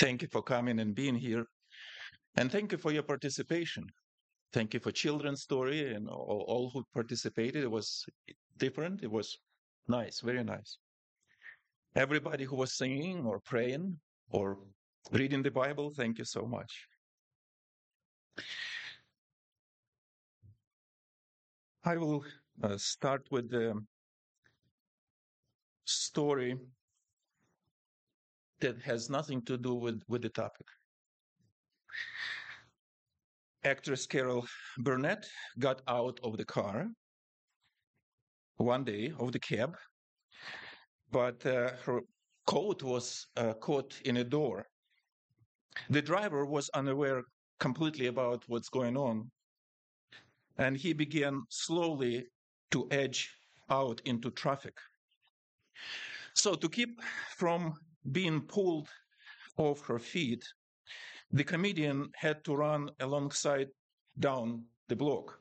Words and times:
Thank 0.00 0.22
you 0.22 0.28
for 0.28 0.42
coming 0.42 0.80
and 0.80 0.94
being 0.94 1.14
here. 1.14 1.44
And 2.36 2.50
thank 2.50 2.72
you 2.72 2.78
for 2.78 2.90
your 2.90 3.02
participation. 3.02 3.84
Thank 4.52 4.72
you 4.72 4.80
for 4.80 4.90
children's 4.90 5.42
story 5.42 5.94
and 5.94 6.08
all, 6.08 6.44
all 6.48 6.70
who 6.70 6.82
participated. 6.94 7.62
It 7.62 7.70
was 7.70 8.06
different. 8.56 9.02
It 9.02 9.10
was 9.10 9.38
nice, 9.88 10.20
very 10.20 10.42
nice. 10.42 10.78
Everybody 11.94 12.44
who 12.44 12.56
was 12.56 12.72
singing 12.72 13.26
or 13.26 13.40
praying 13.40 13.98
or 14.30 14.58
reading 15.12 15.42
the 15.42 15.50
Bible, 15.50 15.92
thank 15.94 16.18
you 16.18 16.24
so 16.24 16.46
much. 16.46 16.86
I 21.84 21.96
will 21.96 22.24
uh, 22.62 22.78
start 22.78 23.26
with 23.30 23.50
the 23.50 23.74
story 25.84 26.56
that 28.60 28.80
has 28.82 29.10
nothing 29.10 29.42
to 29.42 29.56
do 29.56 29.74
with, 29.74 30.02
with 30.08 30.22
the 30.22 30.28
topic. 30.28 30.66
Actress 33.64 34.06
Carol 34.06 34.46
Burnett 34.78 35.26
got 35.58 35.82
out 35.86 36.18
of 36.22 36.36
the 36.36 36.44
car 36.44 36.86
one 38.56 38.84
day 38.84 39.12
of 39.18 39.32
the 39.32 39.38
cab, 39.38 39.76
but 41.10 41.44
uh, 41.44 41.72
her 41.84 42.00
coat 42.46 42.82
was 42.82 43.26
uh, 43.36 43.52
caught 43.54 44.00
in 44.04 44.18
a 44.18 44.24
door. 44.24 44.66
The 45.90 46.02
driver 46.02 46.46
was 46.46 46.70
unaware 46.74 47.22
completely 47.58 48.06
about 48.06 48.44
what's 48.48 48.68
going 48.68 48.96
on, 48.96 49.30
and 50.56 50.76
he 50.76 50.92
began 50.92 51.42
slowly 51.50 52.26
to 52.70 52.88
edge 52.90 53.30
out 53.70 54.00
into 54.04 54.30
traffic. 54.30 54.76
So, 56.34 56.54
to 56.54 56.68
keep 56.68 57.00
from 57.36 57.74
being 58.12 58.40
pulled 58.40 58.88
off 59.56 59.86
her 59.86 59.98
feet, 59.98 60.44
the 61.32 61.44
comedian 61.44 62.10
had 62.16 62.44
to 62.44 62.54
run 62.54 62.90
alongside 63.00 63.68
down 64.18 64.64
the 64.88 64.96
block. 64.96 65.38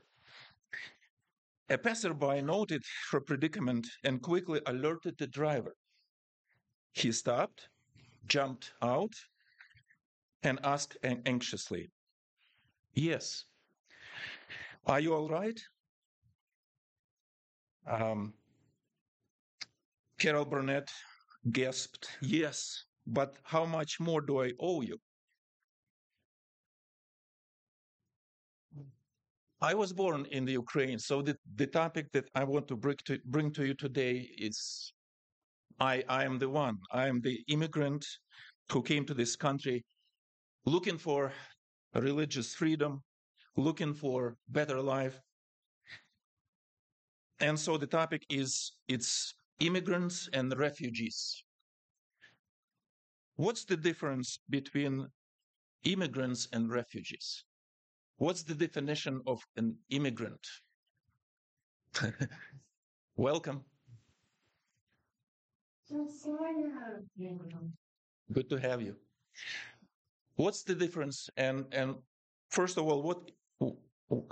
A 1.70 1.78
passerby 1.78 2.42
noted 2.42 2.84
her 3.12 3.22
predicament 3.22 3.88
and 4.04 4.22
quickly 4.22 4.62
alerted 4.66 5.18
the 5.18 5.28
driver. 5.28 5.76
He 6.94 7.12
stopped, 7.12 7.70
jumped 8.28 8.74
out, 8.82 9.14
and 10.44 10.60
asked 10.64 10.98
anxiously, 11.04 11.92
Yes. 12.94 13.46
Are 14.86 15.00
you 15.00 15.14
all 15.14 15.30
right? 15.30 15.60
Um, 17.86 18.34
Carol 20.18 20.46
Burnett 20.46 20.90
gasped, 21.52 22.10
Yes, 22.22 22.86
but 23.08 23.38
how 23.44 23.66
much 23.66 24.00
more 24.00 24.22
do 24.22 24.42
I 24.42 24.52
owe 24.60 24.82
you? 24.82 24.98
I 29.62 29.74
was 29.74 29.92
born 29.92 30.26
in 30.32 30.46
the 30.46 30.54
Ukraine, 30.54 31.00
so 31.00 31.22
the, 31.22 31.38
the 31.56 31.68
topic 31.68 32.12
that 32.14 32.30
I 32.34 32.46
want 32.46 32.68
to 32.70 32.78
bring 32.78 32.96
to, 33.06 33.20
bring 33.26 33.52
to 33.52 33.66
you 33.66 33.74
today 33.74 34.30
is 34.38 34.94
I, 35.80 36.04
I 36.08 36.24
am 36.24 36.40
the 36.40 36.50
one. 36.50 36.78
I 36.92 37.08
am 37.08 37.20
the 37.22 37.44
immigrant 37.48 38.06
who 38.72 38.82
came 38.82 39.06
to 39.06 39.14
this 39.14 39.36
country 39.36 39.84
looking 40.66 40.98
for 40.98 41.34
religious 41.94 42.54
freedom, 42.54 43.02
looking 43.58 43.94
for 43.94 44.36
better 44.50 44.82
life. 44.82 45.20
And 47.40 47.60
so 47.60 47.78
the 47.78 47.88
topic 47.88 48.26
is 48.30 48.74
it's 48.88 49.34
immigrants 49.60 50.30
and 50.34 50.58
refugees. 50.58 51.44
What's 53.36 53.64
the 53.66 53.78
difference 53.78 54.40
between 54.50 55.08
immigrants 55.84 56.48
and 56.54 56.70
refugees? 56.70 57.44
What's 58.18 58.44
the 58.44 58.56
definition 58.56 59.22
of 59.26 59.42
an 59.56 59.78
immigrant? 59.90 60.46
Welcome. 63.16 63.64
Good 68.32 68.50
to 68.50 68.58
have 68.60 68.82
you. 68.82 68.96
What's 70.36 70.64
the 70.64 70.76
difference? 70.76 71.30
And 71.38 71.66
and 71.72 71.96
first 72.50 72.78
of 72.78 72.86
all, 72.88 73.02
what 73.02 73.32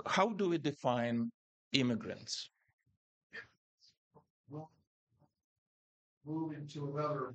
how 0.06 0.28
do 0.30 0.48
we 0.50 0.58
define 0.58 1.30
immigrants? 1.72 2.50
Moving 6.28 6.68
to 6.74 6.92
another 6.94 7.34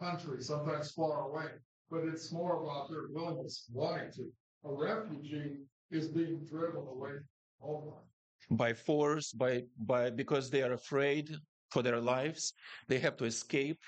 country, 0.00 0.42
sometimes 0.42 0.92
far 0.92 1.30
away, 1.30 1.50
but 1.90 2.04
it's 2.04 2.32
more 2.32 2.62
about 2.62 2.90
their 2.90 3.06
willingness, 3.10 3.64
wanting 3.72 4.10
to. 4.12 4.30
A 4.64 4.72
refugee 4.72 5.56
is 5.90 6.08
being 6.08 6.44
driven 6.44 6.80
away 6.86 7.14
by 8.50 8.72
force 8.72 9.32
by 9.32 9.62
by 9.78 10.10
because 10.10 10.50
they 10.50 10.62
are 10.62 10.72
afraid 10.72 11.36
for 11.70 11.82
their 11.82 12.00
lives. 12.00 12.52
They 12.88 12.98
have 12.98 13.16
to 13.18 13.24
escape. 13.24 13.80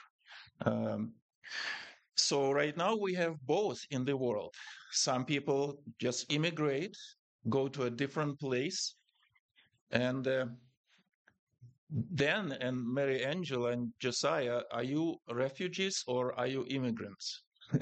Um, 0.65 1.12
so 2.17 2.50
right 2.50 2.77
now 2.77 2.97
we 2.97 3.15
have 3.15 3.37
both 3.47 3.81
in 3.91 4.05
the 4.05 4.17
world. 4.17 4.55
Some 4.93 5.25
people 5.25 5.83
just 5.99 6.33
immigrate 6.33 6.97
go 7.49 7.69
to 7.69 7.84
a 7.84 7.91
different 7.91 8.41
place 8.41 8.94
and 9.91 10.27
uh, 10.27 10.47
then 11.91 12.52
and 12.52 12.76
mary 12.84 13.24
angela 13.24 13.70
and 13.70 13.92
josiah 14.00 14.60
are 14.72 14.82
you 14.82 15.16
refugees 15.30 16.02
or 16.08 16.32
are 16.38 16.47
you 16.47 16.64
immigrants 16.69 17.44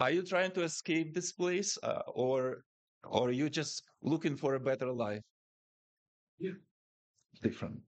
are 0.00 0.10
you 0.10 0.22
trying 0.22 0.50
to 0.52 0.62
escape 0.62 1.14
this 1.14 1.32
place 1.32 1.76
uh, 1.82 2.02
or 2.14 2.64
or 3.04 3.28
are 3.28 3.32
you 3.32 3.50
just 3.50 3.82
looking 4.02 4.36
for 4.36 4.54
a 4.54 4.60
better 4.60 4.92
life 4.92 5.22
Yeah. 6.38 6.52
different 7.42 7.80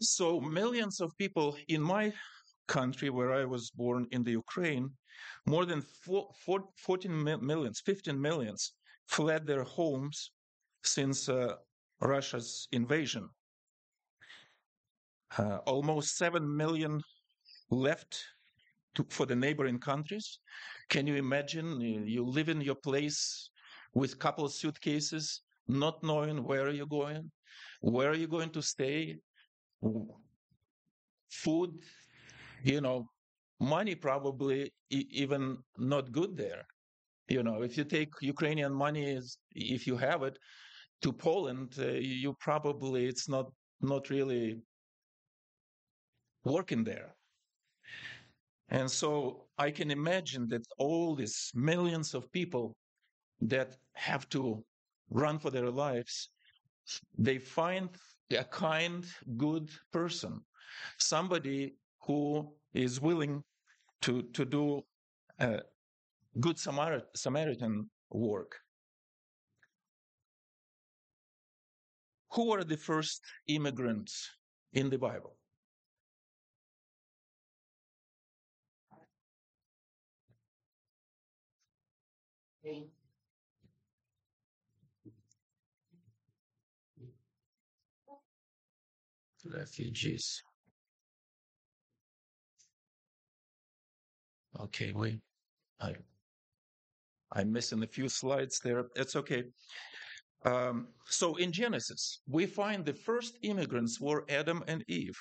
so 0.00 0.40
millions 0.40 1.00
of 1.00 1.16
people 1.16 1.56
in 1.68 1.80
my 1.82 2.12
country 2.66 3.08
where 3.08 3.32
i 3.32 3.44
was 3.44 3.70
born 3.70 4.06
in 4.10 4.22
the 4.24 4.32
ukraine 4.32 4.90
more 5.46 5.64
than 5.64 5.80
four, 6.04 6.28
four, 6.44 6.64
14 6.76 7.24
mi- 7.24 7.36
millions 7.36 7.80
15 7.80 8.20
millions 8.20 8.77
fled 9.08 9.46
their 9.46 9.64
homes 9.64 10.30
since 10.84 11.28
uh, 11.28 11.54
russia's 12.00 12.68
invasion 12.72 13.28
uh, 15.36 15.58
almost 15.66 16.16
7 16.16 16.56
million 16.56 17.02
left 17.70 18.24
to, 18.94 19.06
for 19.10 19.26
the 19.26 19.36
neighboring 19.36 19.78
countries. 19.78 20.38
Can 20.88 21.06
you 21.06 21.16
imagine 21.16 21.80
you 21.80 22.00
you 22.00 22.24
live 22.24 22.48
in 22.48 22.60
your 22.60 22.74
place 22.74 23.50
with 23.94 24.18
couple 24.18 24.48
suitcases, 24.48 25.42
not 25.66 26.02
knowing 26.02 26.44
where 26.44 26.70
you're 26.70 26.86
going, 26.86 27.30
where 27.80 28.14
you're 28.14 28.22
you 28.22 28.28
going 28.28 28.50
to 28.50 28.62
stay, 28.62 29.16
food, 31.30 31.70
you 32.62 32.80
know, 32.80 33.08
money 33.60 33.94
probably 33.94 34.72
even 34.90 35.58
not 35.76 36.12
good 36.12 36.36
there. 36.36 36.66
You 37.28 37.42
know, 37.42 37.62
if 37.62 37.76
you 37.76 37.84
take 37.84 38.12
Ukrainian 38.20 38.72
money, 38.72 39.20
if 39.54 39.86
you 39.86 39.96
have 39.96 40.22
it, 40.22 40.38
to 41.02 41.12
Poland, 41.12 41.74
uh, 41.78 41.92
you 41.92 42.34
probably 42.40 43.06
it's 43.06 43.28
not 43.28 43.46
not 43.80 44.10
really 44.10 44.60
working 46.44 46.84
there. 46.84 47.14
And 48.70 48.90
so 48.90 49.46
I 49.56 49.70
can 49.70 49.90
imagine 49.90 50.48
that 50.48 50.66
all 50.78 51.14
these 51.14 51.50
millions 51.54 52.14
of 52.14 52.30
people 52.32 52.76
that 53.40 53.76
have 53.94 54.28
to 54.30 54.64
run 55.10 55.38
for 55.38 55.50
their 55.50 55.70
lives, 55.70 56.30
they 57.16 57.38
find 57.38 57.88
a 58.30 58.44
kind, 58.44 59.06
good 59.36 59.70
person, 59.92 60.40
somebody 60.98 61.76
who 62.02 62.52
is 62.74 63.00
willing 63.00 63.42
to, 64.02 64.22
to 64.34 64.44
do 64.44 64.82
uh, 65.40 65.58
good 66.40 66.58
Samaritan 66.58 67.90
work. 68.10 68.56
Who 72.32 72.50
were 72.50 72.64
the 72.64 72.76
first 72.76 73.22
immigrants 73.46 74.30
in 74.72 74.90
the 74.90 74.98
Bible? 74.98 75.36
Refugees. 89.44 90.42
Okay, 94.60 94.92
we, 94.92 95.20
I, 95.80 95.94
I'm 97.32 97.52
missing 97.52 97.82
a 97.82 97.86
few 97.86 98.08
slides 98.08 98.60
there. 98.60 98.86
It's 98.96 99.16
okay. 99.16 99.44
Um, 100.44 100.88
so 101.04 101.36
in 101.36 101.52
Genesis, 101.52 102.20
we 102.28 102.46
find 102.46 102.84
the 102.84 102.92
first 102.92 103.38
immigrants 103.42 104.00
were 104.00 104.24
Adam 104.28 104.62
and 104.66 104.84
Eve. 104.88 105.18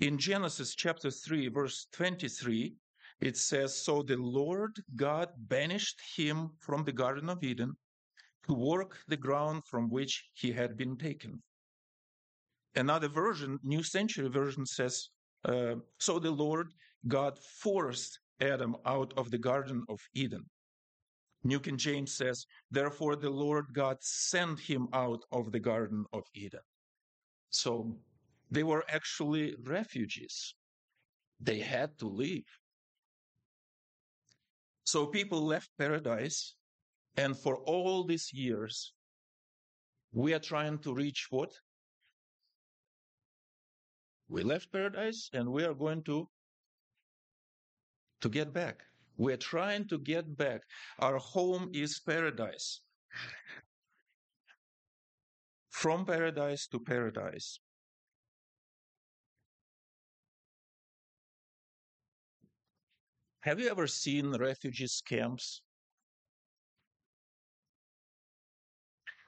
In 0.00 0.16
Genesis 0.16 0.74
chapter 0.74 1.10
3, 1.10 1.48
verse 1.48 1.86
23, 1.92 2.74
it 3.20 3.36
says, 3.36 3.76
So 3.76 4.02
the 4.02 4.16
Lord 4.16 4.76
God 4.96 5.28
banished 5.36 6.00
him 6.16 6.50
from 6.58 6.84
the 6.84 6.92
Garden 6.92 7.28
of 7.28 7.42
Eden 7.42 7.76
to 8.46 8.54
work 8.54 8.98
the 9.08 9.16
ground 9.16 9.62
from 9.66 9.90
which 9.90 10.24
he 10.34 10.52
had 10.52 10.76
been 10.76 10.96
taken. 10.96 11.42
Another 12.74 13.08
version, 13.08 13.58
New 13.62 13.82
Century 13.82 14.28
Version 14.28 14.66
says, 14.66 15.10
uh, 15.44 15.76
So 15.98 16.18
the 16.18 16.30
Lord 16.30 16.72
God 17.06 17.38
forced 17.38 18.18
Adam 18.40 18.76
out 18.84 19.12
of 19.16 19.30
the 19.30 19.38
Garden 19.38 19.84
of 19.88 20.00
Eden. 20.14 20.44
New 21.44 21.60
King 21.60 21.76
James 21.76 22.12
says, 22.12 22.46
Therefore 22.70 23.16
the 23.16 23.30
Lord 23.30 23.66
God 23.72 23.98
sent 24.00 24.58
him 24.58 24.88
out 24.92 25.22
of 25.30 25.52
the 25.52 25.60
Garden 25.60 26.06
of 26.12 26.24
Eden. 26.34 26.60
So 27.50 27.96
they 28.50 28.62
were 28.62 28.84
actually 28.88 29.54
refugees. 29.62 30.54
They 31.40 31.60
had 31.60 31.98
to 31.98 32.08
leave. 32.08 32.46
So 34.84 35.06
people 35.06 35.42
left 35.42 35.70
paradise, 35.78 36.54
and 37.16 37.36
for 37.36 37.56
all 37.58 38.04
these 38.04 38.32
years, 38.32 38.92
we 40.12 40.32
are 40.34 40.38
trying 40.38 40.78
to 40.80 40.94
reach 40.94 41.26
what? 41.30 41.52
We 44.28 44.42
left 44.42 44.72
paradise 44.72 45.30
and 45.32 45.50
we 45.52 45.64
are 45.64 45.74
going 45.74 46.02
to 46.04 46.28
to 48.20 48.28
get 48.28 48.52
back. 48.52 48.84
We're 49.16 49.36
trying 49.36 49.88
to 49.88 49.98
get 49.98 50.36
back. 50.36 50.62
Our 50.98 51.18
home 51.18 51.70
is 51.72 52.00
paradise. 52.00 52.80
From 55.70 56.04
paradise 56.04 56.66
to 56.68 56.80
paradise. 56.80 57.60
Have 63.40 63.60
you 63.60 63.68
ever 63.68 63.86
seen 63.86 64.32
refugees 64.32 65.02
camps? 65.06 65.60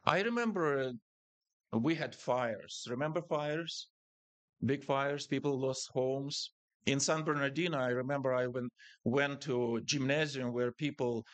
I 0.07 0.23
remember 0.23 0.93
we 1.73 1.95
had 1.95 2.15
fires. 2.15 2.87
Remember 2.89 3.21
fires? 3.21 3.89
Big 4.65 4.85
fires, 4.85 5.27
people 5.27 5.61
lost 5.61 5.91
homes. 5.93 6.53
In 6.87 7.01
San 7.01 7.23
Bernardino, 7.23 7.79
I 7.79 7.89
remember 7.89 8.33
I 8.33 8.47
went, 8.47 8.73
went 9.05 9.41
to 9.43 9.81
gymnasium 9.85 10.53
where 10.53 10.71
people, 10.71 11.25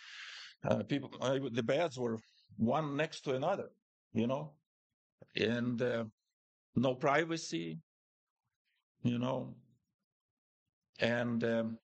uh, 0.64 0.82
people, 0.82 1.10
uh, 1.20 1.38
the 1.52 1.62
beds 1.62 1.98
were 1.98 2.18
one 2.56 2.96
next 2.96 3.20
to 3.22 3.34
another, 3.34 3.68
you 4.14 4.26
know, 4.26 4.52
and 5.36 5.80
uh, 5.82 6.04
no 6.74 6.94
privacy, 6.94 7.78
you 9.02 9.18
know, 9.18 9.54
and 11.00 11.44
um, 11.44 11.78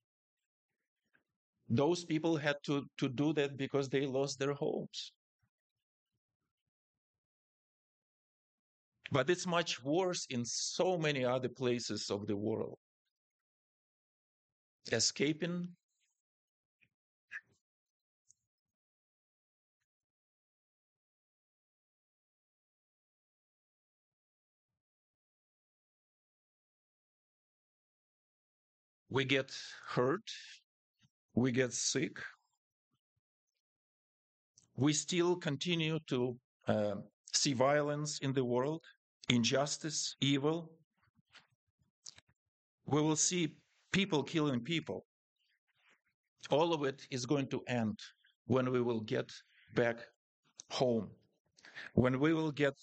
those 1.69 2.05
people 2.07 2.39
had 2.39 2.57
to, 2.65 2.87
to 2.97 3.09
do 3.09 3.35
that 3.35 3.59
because 3.59 3.91
they 3.91 4.07
lost 4.07 4.39
their 4.39 4.55
homes. 4.55 5.13
But 9.11 9.29
it's 9.29 9.47
much 9.47 9.83
worse 9.83 10.27
in 10.31 10.45
so 10.45 10.97
many 10.97 11.25
other 11.25 11.49
places 11.49 12.11
of 12.11 12.27
the 12.27 12.37
world. 12.37 12.79
Escaping? 14.93 15.69
We 29.11 29.25
get 29.25 29.51
hurt, 29.89 30.31
we 31.35 31.51
get 31.51 31.73
sick, 31.73 32.19
we 34.77 34.93
still 34.93 35.35
continue 35.35 35.99
to 36.07 36.39
uh, 36.69 36.95
see 37.33 37.53
violence 37.53 38.19
in 38.21 38.33
the 38.33 38.45
world, 38.45 38.85
injustice, 39.29 40.15
evil. 40.21 40.71
We 42.87 43.03
will 43.03 43.17
see 43.17 43.57
people 43.99 44.23
killing 44.23 44.61
people. 44.61 45.05
All 46.51 46.73
of 46.73 46.85
it 46.85 46.99
is 47.11 47.27
going 47.27 47.49
to 47.49 47.61
end 47.67 47.99
when 48.47 48.71
we 48.71 48.81
will 48.81 49.01
get 49.01 49.29
back 49.75 49.97
home, 50.71 51.09
when 51.95 52.21
we 52.21 52.33
will 52.33 52.53
get 52.53 52.77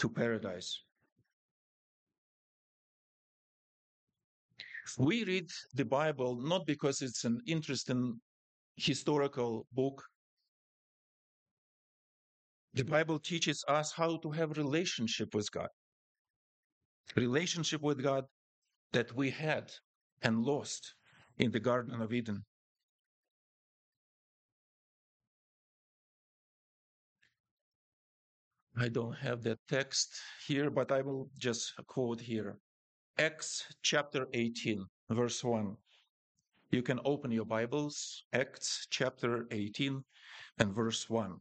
to 0.00 0.08
paradise. 0.08 0.70
We 4.96 5.24
read 5.24 5.50
the 5.74 5.84
Bible 5.84 6.32
not 6.52 6.62
because 6.66 7.02
it's 7.02 7.24
an 7.24 7.40
interesting 7.54 8.02
historical 8.76 9.66
book. 9.72 10.04
The 12.74 12.84
Bible 12.84 13.18
teaches 13.18 13.64
us 13.66 13.90
how 13.90 14.18
to 14.18 14.30
have 14.30 14.56
relationship 14.56 15.34
with 15.34 15.50
God. 15.50 15.72
Relationship 17.16 17.82
with 17.82 18.00
God 18.00 18.24
that 18.92 19.12
we 19.16 19.30
had 19.30 19.72
and 20.22 20.44
lost 20.44 20.94
in 21.38 21.50
the 21.50 21.60
Garden 21.60 22.00
of 22.00 22.12
Eden. 22.12 22.44
I 28.80 28.88
don't 28.88 29.14
have 29.14 29.42
that 29.42 29.58
text 29.68 30.20
here, 30.46 30.70
but 30.70 30.92
I 30.92 31.02
will 31.02 31.28
just 31.36 31.72
quote 31.86 32.20
here. 32.20 32.58
Acts 33.18 33.64
chapter 33.82 34.28
18, 34.32 34.86
verse 35.10 35.42
1. 35.42 35.76
You 36.70 36.82
can 36.82 37.00
open 37.04 37.32
your 37.32 37.44
Bibles, 37.44 38.24
Acts 38.32 38.86
chapter 38.90 39.48
18 39.50 40.04
and 40.58 40.74
verse 40.74 41.10
1. 41.10 41.34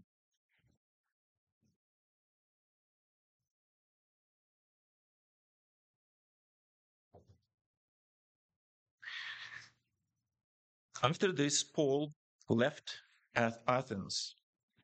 After 11.03 11.31
this, 11.31 11.63
Paul 11.63 12.13
left 12.49 13.01
Athens 13.35 14.35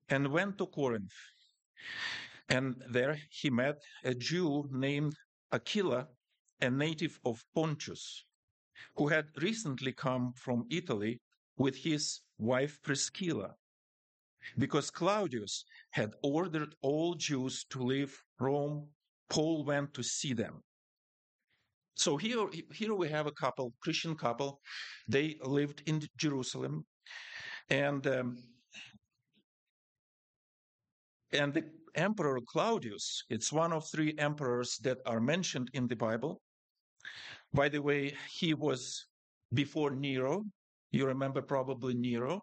and 0.08 0.32
went 0.32 0.60
to 0.60 0.68
Corinth. 0.68 1.14
And 2.48 2.84
there 2.88 3.20
he 3.32 3.50
met 3.50 3.82
a 4.04 4.14
Jew 4.14 4.68
named 4.72 5.16
Aquila, 5.52 6.10
a 6.62 6.70
native 6.70 7.20
of 7.26 7.44
Pontus, 7.56 8.26
who 8.96 9.08
had 9.08 9.30
recently 9.42 9.92
come 9.92 10.34
from 10.34 10.68
Italy 10.70 11.20
with 11.58 11.78
his 11.78 12.22
wife 12.38 12.80
Priscilla. 12.84 13.56
Because 14.58 14.92
Claudius 14.92 15.66
had 15.92 16.14
ordered 16.22 16.76
all 16.82 17.16
Jews 17.16 17.64
to 17.70 17.82
leave 17.82 18.24
Rome, 18.40 18.90
Paul 19.30 19.64
went 19.64 19.94
to 19.96 20.04
see 20.04 20.34
them. 20.34 20.64
So 21.96 22.18
here, 22.18 22.48
here 22.74 22.96
we 22.96 23.08
have 23.10 23.28
a 23.28 23.32
couple, 23.32 23.74
Christian 23.82 24.16
couple. 24.16 24.60
They 25.08 25.38
lived 25.44 25.84
in 25.86 26.02
Jerusalem, 26.18 26.86
and 27.70 28.06
um, 28.08 28.38
and 31.32 31.54
the 31.54 31.64
emperor 31.96 32.40
Claudius. 32.48 33.24
It's 33.30 33.52
one 33.52 33.74
of 33.74 33.88
three 33.88 34.16
emperors 34.18 34.78
that 34.84 34.98
are 35.06 35.22
mentioned 35.22 35.70
in 35.74 35.88
the 35.88 35.96
Bible. 35.96 36.42
By 37.54 37.70
the 37.70 37.82
way, 37.82 38.16
he 38.32 38.56
was 38.56 39.06
before 39.54 39.92
Nero. 39.92 40.44
You 40.92 41.06
remember 41.06 41.42
probably 41.42 41.94
Nero, 41.94 42.42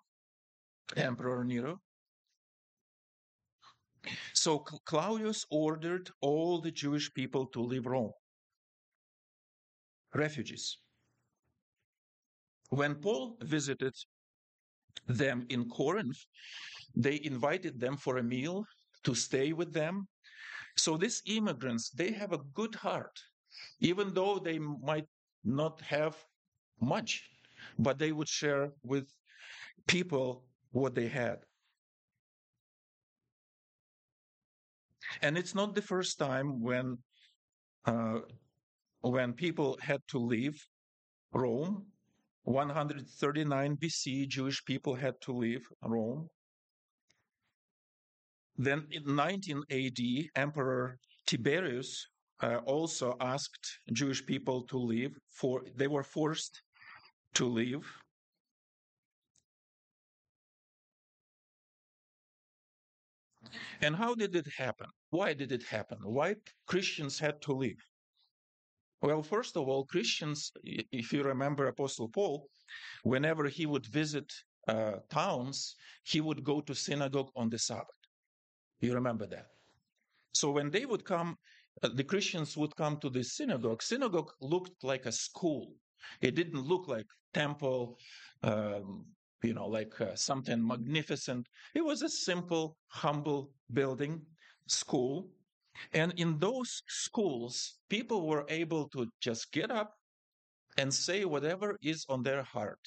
Emperor 0.97 1.45
Nero. 1.45 1.81
So 4.33 4.61
Claudius 4.87 5.45
ordered 5.51 6.11
all 6.21 6.61
the 6.61 6.71
Jewish 6.71 7.13
people 7.13 7.47
to 7.47 7.61
leave 7.61 7.87
Rome 7.87 8.13
refugees. 10.15 10.79
When 12.71 12.95
Paul 12.97 13.37
visited 13.43 13.95
them 15.07 15.47
in 15.49 15.69
Corinth, 15.69 16.19
they 16.95 17.21
invited 17.23 17.81
them 17.81 17.97
for 17.97 18.19
a 18.19 18.23
meal 18.23 18.65
to 19.05 19.15
stay 19.15 19.53
with 19.53 19.73
them. 19.73 20.07
So 20.77 20.97
these 20.97 21.23
immigrants, 21.27 21.91
they 21.91 22.13
have 22.13 22.33
a 22.33 22.45
good 22.55 22.75
heart, 22.75 23.19
even 23.81 24.15
though 24.15 24.39
they 24.39 24.59
might 24.59 25.07
not 25.45 25.81
have 25.81 26.17
much, 26.81 27.29
but 27.79 27.99
they 27.99 28.13
would 28.13 28.29
share 28.29 28.71
with 28.83 29.09
people 29.87 30.45
what 30.71 30.95
they 30.95 31.09
had. 31.09 31.39
And 35.23 35.37
it's 35.37 35.55
not 35.55 35.75
the 35.75 35.83
first 35.83 36.19
time 36.19 36.61
when 36.63 36.99
uh, 37.85 38.21
when 39.01 39.33
people 39.33 39.79
had 39.81 40.01
to 40.09 40.19
leave 40.19 40.63
Rome, 41.33 41.87
139 42.45 43.77
BC, 43.77 44.29
Jewish 44.29 44.65
people 44.65 44.95
had 44.95 45.15
to 45.23 45.33
leave 45.33 45.67
Rome. 45.83 46.29
Then 48.57 48.87
in 48.91 49.15
19 49.15 49.63
AD, 49.71 50.01
Emperor 50.35 50.99
Tiberius 51.27 52.07
uh, 52.43 52.57
also 52.67 53.17
asked 53.21 53.81
Jewish 53.93 54.25
people 54.25 54.63
to 54.67 54.79
leave. 54.79 55.17
For 55.31 55.63
they 55.77 55.87
were 55.87 56.03
forced 56.03 56.63
to 57.35 57.47
leave. 57.47 57.87
And 63.81 63.97
how 63.97 64.15
did 64.15 64.37
it 64.37 64.47
happen? 64.59 64.89
Why 65.11 65.33
did 65.33 65.53
it 65.53 65.63
happen? 65.63 65.99
Why 66.03 66.37
Christians 66.67 67.19
had 67.19 67.41
to 67.43 67.53
leave? 67.53 67.83
Well, 69.03 69.23
first 69.23 69.57
of 69.57 69.69
all, 69.69 69.85
Christians, 69.85 70.53
if 70.63 71.13
you 71.13 71.23
remember 71.23 71.67
Apostle 71.67 72.09
Paul, 72.09 72.49
whenever 73.03 73.49
he 73.49 73.65
would 73.67 73.87
visit 73.87 74.31
uh, 74.69 74.97
towns, 75.11 75.77
he 76.05 76.21
would 76.21 76.45
go 76.45 76.61
to 76.61 76.75
synagogue 76.75 77.31
on 77.35 77.49
the 77.49 77.59
Sabbath. 77.59 78.01
You 78.81 78.95
remember 78.95 79.27
that? 79.27 79.47
So 80.35 80.51
when 80.51 80.71
they 80.71 80.87
would 80.87 81.05
come, 81.05 81.37
uh, 81.83 81.89
the 81.95 82.05
Christians 82.05 82.57
would 82.57 82.77
come 82.77 82.99
to 82.99 83.11
the 83.11 83.25
synagogue. 83.25 83.83
Synagogue 83.83 84.33
looked 84.41 84.85
like 84.85 85.07
a 85.07 85.13
school. 85.13 85.75
It 86.21 86.35
didn't 86.35 86.67
look 86.67 86.89
like 86.89 87.07
temple, 87.33 87.99
um, 88.43 89.07
you 89.43 89.55
know, 89.55 89.67
like 89.67 89.99
uh, 90.01 90.15
something 90.15 90.67
magnificent. 90.67 91.47
It 91.75 91.85
was 91.85 92.03
a 92.03 92.09
simple, 92.09 92.77
humble 92.89 93.51
building, 93.73 94.23
school. 94.67 95.31
And 95.93 96.13
in 96.17 96.39
those 96.39 96.83
schools, 96.89 97.79
people 97.89 98.27
were 98.27 98.45
able 98.49 98.89
to 98.91 99.07
just 99.21 99.53
get 99.53 99.71
up 99.71 99.95
and 100.77 100.93
say 100.93 101.25
whatever 101.25 101.77
is 101.83 102.07
on 102.09 102.23
their 102.23 102.43
heart 102.43 102.81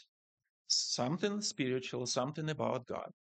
something 0.68 1.42
spiritual, 1.42 2.06
something 2.06 2.50
about 2.50 2.88
God. 2.88 3.12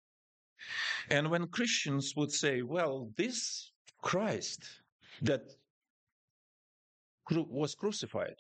And 1.10 1.30
when 1.30 1.46
Christians 1.48 2.14
would 2.16 2.30
say, 2.30 2.62
well, 2.62 3.10
this 3.16 3.72
Christ 4.00 4.64
that 5.22 5.42
was 7.30 7.74
crucified 7.74 8.34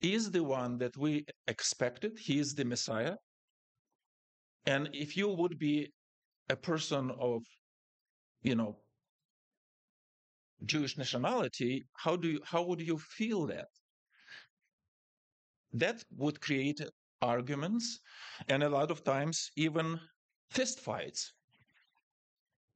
is 0.00 0.30
the 0.30 0.44
one 0.44 0.78
that 0.78 0.96
we 0.96 1.26
expected, 1.48 2.18
he 2.18 2.38
is 2.38 2.54
the 2.54 2.64
Messiah. 2.64 3.16
And 4.66 4.88
if 4.92 5.16
you 5.16 5.28
would 5.28 5.58
be 5.58 5.92
a 6.48 6.56
person 6.56 7.10
of, 7.18 7.42
you 8.42 8.54
know, 8.54 8.78
Jewish 10.64 10.96
nationality, 10.98 11.84
how 11.94 12.16
do 12.16 12.28
you, 12.28 12.40
how 12.44 12.62
would 12.62 12.80
you 12.80 12.98
feel 12.98 13.46
that? 13.46 13.68
That 15.72 16.02
would 16.16 16.40
create 16.40 16.80
arguments 17.22 18.00
and 18.48 18.62
a 18.62 18.68
lot 18.68 18.90
of 18.90 19.04
times 19.04 19.50
even 19.56 20.00
fistfights. 20.52 21.32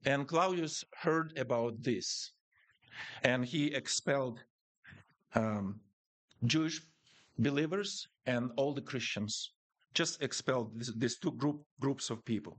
And 0.04 0.28
Claudius 0.28 0.84
heard 1.02 1.36
about 1.38 1.82
this 1.82 2.32
and 3.22 3.44
he 3.44 3.74
expelled 3.74 4.40
um, 5.34 5.80
Jewish 6.44 6.80
believers 7.38 8.06
and 8.26 8.50
all 8.56 8.72
the 8.72 8.82
Christians, 8.82 9.52
just 9.94 10.22
expelled 10.22 10.72
these 10.96 11.18
two 11.18 11.32
group, 11.32 11.62
groups 11.80 12.10
of 12.10 12.24
people. 12.24 12.58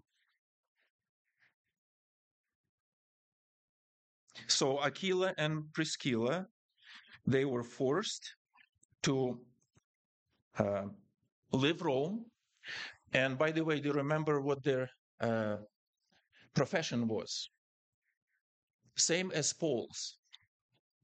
So 4.47 4.81
Aquila 4.83 5.33
and 5.37 5.71
Priscilla, 5.73 6.47
they 7.25 7.45
were 7.45 7.63
forced 7.63 8.35
to 9.03 9.39
uh, 10.57 10.85
leave 11.51 11.81
Rome. 11.81 12.25
And 13.13 13.37
by 13.37 13.51
the 13.51 13.63
way, 13.63 13.79
do 13.79 13.89
you 13.89 13.93
remember 13.93 14.41
what 14.41 14.63
their 14.63 14.89
uh, 15.21 15.57
profession 16.53 17.07
was? 17.07 17.49
Same 18.97 19.31
as 19.31 19.53
Paul's, 19.53 20.17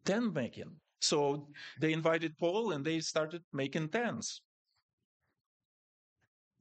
tent 0.06 0.34
making. 0.34 0.72
So 1.00 1.48
they 1.80 1.94
invited 1.94 2.38
Paul 2.38 2.72
and 2.74 2.86
they 2.86 3.00
started 3.00 3.42
making 3.54 3.90
tents. 3.90 4.42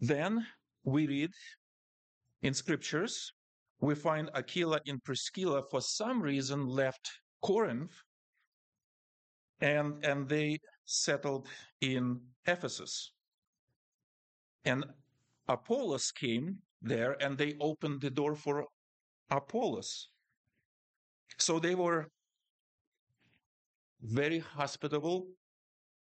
Then 0.00 0.46
we 0.84 1.06
read 1.06 1.30
in 2.42 2.54
scriptures 2.54 3.32
we 3.80 3.94
find 3.94 4.30
Aquila 4.34 4.80
and 4.86 5.02
Priscilla 5.02 5.62
for 5.70 5.80
some 5.80 6.20
reason 6.22 6.66
left 6.66 7.10
Corinth 7.42 7.92
and, 9.60 10.04
and 10.04 10.28
they 10.28 10.58
settled 10.84 11.48
in 11.80 12.20
Ephesus. 12.46 13.12
And 14.64 14.84
Apollos 15.48 16.10
came 16.10 16.58
there 16.82 17.16
and 17.22 17.36
they 17.36 17.56
opened 17.60 18.00
the 18.00 18.10
door 18.10 18.34
for 18.34 18.66
Apollos. 19.30 20.08
So 21.38 21.58
they 21.58 21.74
were 21.74 22.08
very 24.02 24.38
hospitable 24.40 25.26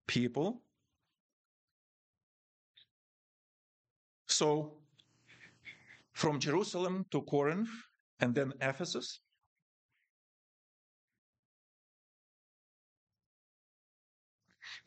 people. 0.08 0.62
So 4.28 4.77
from 6.18 6.40
Jerusalem 6.40 7.06
to 7.12 7.22
Corinth 7.22 7.70
and 8.20 8.34
then 8.34 8.52
Ephesus. 8.60 9.20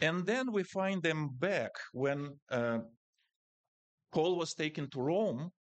And 0.00 0.26
then 0.26 0.50
we 0.50 0.64
find 0.64 1.00
them 1.00 1.30
back 1.38 1.70
when 1.92 2.36
uh, 2.50 2.78
Paul 4.12 4.38
was 4.38 4.54
taken 4.54 4.90
to 4.90 5.00
Rome. 5.00 5.52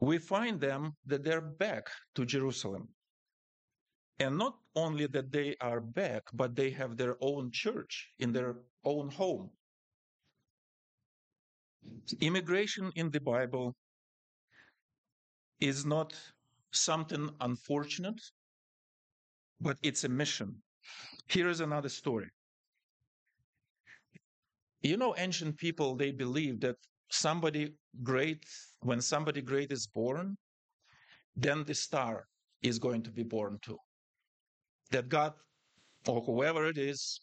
We 0.00 0.18
find 0.18 0.60
them 0.60 0.92
that 1.06 1.24
they're 1.24 1.48
back 1.66 1.88
to 2.16 2.26
Jerusalem. 2.26 2.88
And 4.18 4.36
not 4.36 4.56
only 4.76 5.06
that 5.06 5.32
they 5.32 5.56
are 5.62 5.80
back, 5.80 6.24
but 6.34 6.54
they 6.54 6.70
have 6.72 6.98
their 6.98 7.16
own 7.22 7.50
church 7.52 8.10
in 8.18 8.32
their 8.32 8.56
own 8.84 9.08
home. 9.08 9.48
Immigration 12.20 12.92
in 12.96 13.10
the 13.10 13.20
Bible 13.20 13.74
is 15.60 15.84
not 15.84 16.14
something 16.72 17.30
unfortunate, 17.40 18.20
but 19.60 19.76
it's 19.82 20.04
a 20.04 20.08
mission. 20.08 20.54
Here 21.28 21.48
is 21.48 21.60
another 21.60 21.88
story. 21.88 22.28
You 24.82 24.96
know, 24.96 25.14
ancient 25.18 25.58
people, 25.58 25.94
they 25.94 26.10
believe 26.10 26.60
that 26.60 26.76
somebody 27.10 27.74
great, 28.02 28.44
when 28.80 29.00
somebody 29.00 29.42
great 29.42 29.72
is 29.72 29.86
born, 29.86 30.36
then 31.36 31.64
the 31.64 31.74
star 31.74 32.26
is 32.62 32.78
going 32.78 33.02
to 33.02 33.10
be 33.10 33.22
born 33.22 33.58
too. 33.62 33.78
That 34.90 35.08
God, 35.08 35.34
or 36.06 36.22
whoever 36.22 36.66
it 36.66 36.78
is, 36.78 37.20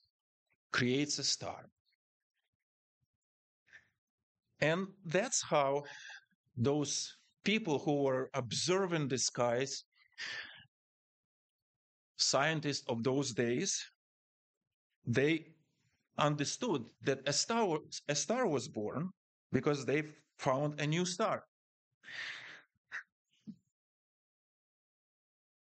creates 0.71 1.17
a 1.19 1.23
star. 1.23 1.65
And 4.61 4.87
that's 5.05 5.41
how 5.41 5.83
those 6.55 7.15
people 7.47 7.79
who 7.79 8.03
were 8.03 8.29
observing 8.33 9.07
the 9.07 9.17
skies, 9.17 9.85
scientists 12.17 12.83
of 12.89 13.03
those 13.03 13.31
days, 13.31 13.71
they 15.05 15.45
understood 16.17 16.83
that 17.01 17.19
a 17.25 17.31
star, 17.31 17.79
a 18.09 18.15
star 18.15 18.45
was 18.47 18.67
born 18.67 19.09
because 19.53 19.85
they 19.85 20.03
found 20.37 20.81
a 20.81 20.85
new 20.85 21.05
star. 21.05 21.45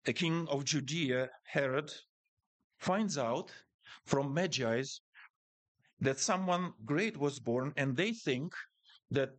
The 0.04 0.12
king 0.12 0.46
of 0.48 0.66
Judea, 0.66 1.30
Herod, 1.44 1.90
finds 2.80 3.16
out 3.16 3.50
from 4.04 4.34
Magi's 4.34 5.00
that 6.00 6.18
someone 6.18 6.74
great 6.84 7.16
was 7.16 7.40
born, 7.40 7.72
and 7.78 7.96
they 7.96 8.12
think 8.12 8.52
that 9.10 9.30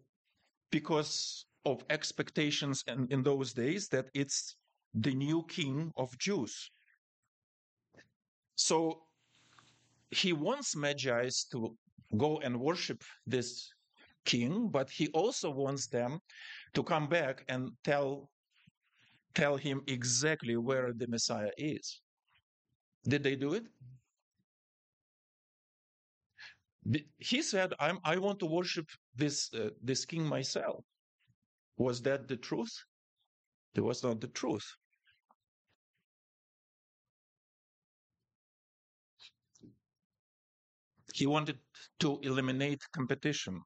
because 0.71 1.45
of 1.65 1.84
expectations 1.89 2.84
in, 2.88 3.08
in 3.10 3.24
those 3.24 3.53
days 3.53 3.88
that 3.89 4.10
it's 4.13 4.55
the 4.93 5.13
new 5.13 5.43
king 5.48 5.91
of 5.98 6.17
Jews. 6.17 6.70
So 8.55 9.03
he 10.12 10.34
wants 10.34 10.75
Magi 10.75 11.29
to 11.51 11.75
go 12.17 12.39
and 12.39 12.60
worship 12.60 13.03
this 13.25 13.70
king, 14.25 14.70
but 14.70 14.89
he 14.89 15.08
also 15.10 15.50
wants 15.50 15.88
them 15.88 16.20
to 16.74 16.84
come 16.84 17.08
back 17.08 17.43
and 17.48 17.72
tell 17.84 18.29
tell 19.34 19.58
him 19.58 19.82
exactly 19.88 20.58
where 20.58 20.93
the 20.93 21.08
Messiah 21.08 21.50
is. 21.58 22.01
Did 23.08 23.24
they 23.24 23.36
do 23.36 23.55
it? 23.55 23.63
He 27.17 27.41
said, 27.41 27.74
I 27.79 28.17
want 28.17 28.39
to 28.39 28.46
worship 28.46 28.86
this, 29.15 29.51
uh, 29.53 29.70
this 29.82 30.05
king 30.05 30.24
myself. 30.27 30.84
Was 31.77 32.01
that 32.03 32.27
the 32.27 32.38
truth? 32.38 32.74
It 33.75 33.82
was 33.82 34.03
not 34.03 34.22
the 34.22 34.27
truth. 34.27 34.65
He 41.13 41.27
wanted 41.27 41.60
to 42.00 42.20
eliminate 42.22 42.82
competition. 42.92 43.62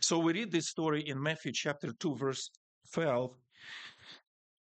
So 0.00 0.18
we 0.18 0.32
read 0.32 0.50
this 0.50 0.68
story 0.68 1.02
in 1.02 1.22
Matthew 1.22 1.52
chapter 1.52 1.92
2, 1.92 2.16
verse 2.16 2.50
12. 2.92 3.34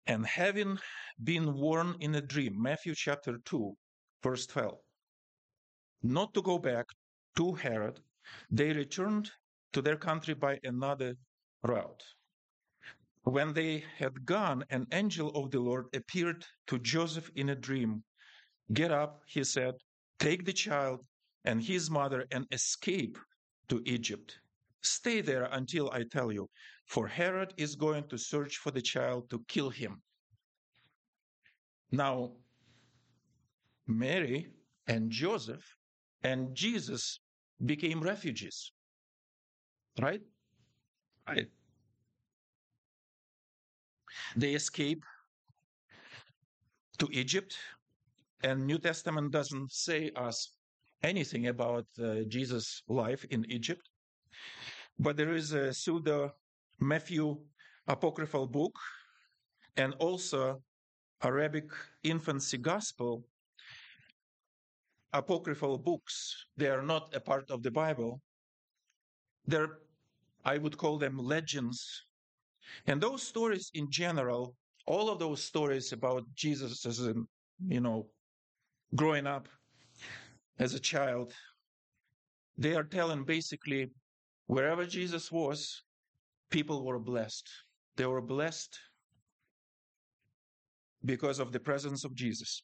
And 0.08 0.26
having 0.26 0.80
been 1.24 1.54
warned 1.54 1.98
in 2.00 2.16
a 2.16 2.22
dream, 2.22 2.62
Matthew 2.62 2.96
chapter 2.96 3.38
2, 3.46 3.76
verse 4.24 4.48
12, 4.48 4.78
not 6.04 6.34
to 6.34 6.42
go 6.42 6.58
back 6.58 6.86
to 7.38 7.54
Herod, 7.54 8.00
they 8.50 8.74
returned 8.74 9.32
to 9.74 9.82
their 9.82 9.98
country 9.98 10.34
by 10.34 10.60
another 10.64 11.16
route. 11.64 12.04
When 13.24 13.54
they 13.54 13.84
had 13.98 14.26
gone, 14.26 14.64
an 14.70 14.88
angel 14.92 15.30
of 15.32 15.52
the 15.52 15.60
Lord 15.60 15.86
appeared 15.94 16.46
to 16.68 16.80
Joseph 16.80 17.30
in 17.36 17.50
a 17.50 17.56
dream. 17.56 18.04
Get 18.74 18.92
up, 18.92 19.22
he 19.28 19.44
said, 19.44 19.76
take 20.20 20.46
the 20.46 20.54
child 20.54 21.06
and 21.46 21.62
his 21.62 21.90
mother 21.90 22.26
and 22.32 22.46
escape 22.52 23.18
to 23.68 23.82
Egypt. 23.86 24.40
Stay 24.82 25.22
there 25.22 25.50
until 25.52 25.92
I 25.92 26.04
tell 26.04 26.32
you, 26.32 26.50
for 26.86 27.08
Herod 27.08 27.54
is 27.58 27.76
going 27.76 28.08
to 28.08 28.18
search 28.18 28.58
for 28.58 28.72
the 28.72 28.82
child 28.82 29.30
to 29.30 29.44
kill 29.48 29.70
him. 29.70 30.02
Now, 31.92 32.32
Mary 33.88 34.48
and 34.88 35.12
Joseph 35.12 35.76
and 36.24 36.56
Jesus 36.56 37.20
became 37.66 38.02
refugees. 38.02 38.72
Right? 39.98 40.22
Right. 41.28 41.48
They 44.36 44.54
escape 44.54 45.04
to 46.98 47.08
Egypt, 47.12 47.58
and 48.44 48.66
New 48.66 48.78
Testament 48.78 49.32
doesn't 49.32 49.72
say 49.72 50.12
us 50.16 50.54
anything 51.04 51.48
about 51.48 51.86
uh, 52.02 52.24
Jesus' 52.28 52.84
life 52.88 53.26
in 53.32 53.46
Egypt. 53.50 53.90
But 55.00 55.16
there 55.18 55.34
is 55.34 55.54
a 55.54 55.74
pseudo 55.74 56.34
Matthew 56.80 57.38
apocryphal 57.88 58.48
book 58.48 58.78
and 59.78 59.94
also 60.00 60.62
Arabic 61.24 61.72
infancy 62.04 62.58
gospel 62.58 63.26
apocryphal 65.14 65.78
books. 65.78 66.46
They 66.58 66.68
are 66.68 66.84
not 66.84 67.16
a 67.16 67.20
part 67.20 67.50
of 67.50 67.64
the 67.64 67.72
Bible. 67.72 68.22
They're, 69.50 69.80
I 70.46 70.60
would 70.60 70.78
call 70.78 71.00
them 71.00 71.18
legends. 71.18 72.06
And 72.86 73.02
those 73.02 73.24
stories 73.24 73.72
in 73.74 73.90
general, 73.90 74.54
all 74.86 75.10
of 75.10 75.18
those 75.18 75.42
stories 75.42 75.92
about 75.92 76.24
Jesus 76.36 76.86
as 76.86 77.00
a, 77.00 77.14
you 77.68 77.82
know, 77.82 78.08
growing 78.96 79.26
up 79.26 79.48
as 80.60 80.76
a 80.76 80.80
child, 80.80 81.34
they 82.58 82.76
are 82.76 82.84
telling 82.84 83.24
basically 83.24 83.88
wherever 84.46 84.86
Jesus 84.86 85.32
was, 85.32 85.84
people 86.52 86.86
were 86.86 87.00
blessed. 87.00 87.50
They 87.98 88.06
were 88.06 88.22
blessed 88.22 88.78
because 91.04 91.40
of 91.40 91.52
the 91.52 91.60
presence 91.60 92.04
of 92.06 92.14
Jesus. 92.14 92.62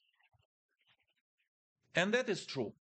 And 1.95 2.13
that 2.13 2.29
is 2.29 2.45
true. 2.45 2.73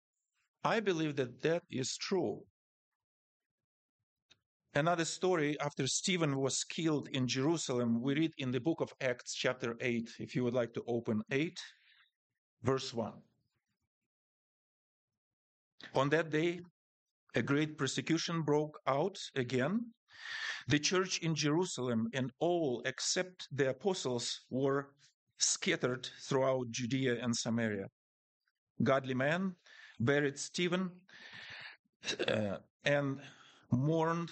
I 0.62 0.80
believe 0.80 1.16
that 1.16 1.40
that 1.42 1.62
is 1.70 1.96
true. 1.96 2.42
Another 4.76 5.04
story 5.04 5.56
after 5.60 5.86
Stephen 5.86 6.36
was 6.36 6.64
killed 6.64 7.08
in 7.12 7.28
Jerusalem, 7.28 8.02
we 8.02 8.16
read 8.16 8.32
in 8.38 8.50
the 8.50 8.58
book 8.58 8.80
of 8.80 8.92
Acts, 9.00 9.32
chapter 9.32 9.76
8, 9.80 10.10
if 10.18 10.34
you 10.34 10.42
would 10.42 10.54
like 10.54 10.74
to 10.74 10.82
open 10.88 11.22
8, 11.30 11.60
verse 12.64 12.92
1. 12.92 13.12
On 15.94 16.08
that 16.08 16.30
day, 16.30 16.60
a 17.36 17.42
great 17.42 17.78
persecution 17.78 18.42
broke 18.42 18.76
out 18.88 19.16
again. 19.36 19.92
The 20.66 20.80
church 20.80 21.20
in 21.20 21.36
Jerusalem 21.36 22.08
and 22.12 22.32
all 22.40 22.82
except 22.84 23.46
the 23.52 23.70
apostles 23.70 24.40
were 24.50 24.88
scattered 25.38 26.08
throughout 26.28 26.72
Judea 26.72 27.22
and 27.22 27.36
Samaria. 27.36 27.86
Godly 28.82 29.14
men 29.14 29.54
buried 30.00 30.36
Stephen 30.36 30.90
uh, 32.26 32.56
and 32.84 33.20
mourned 33.70 34.30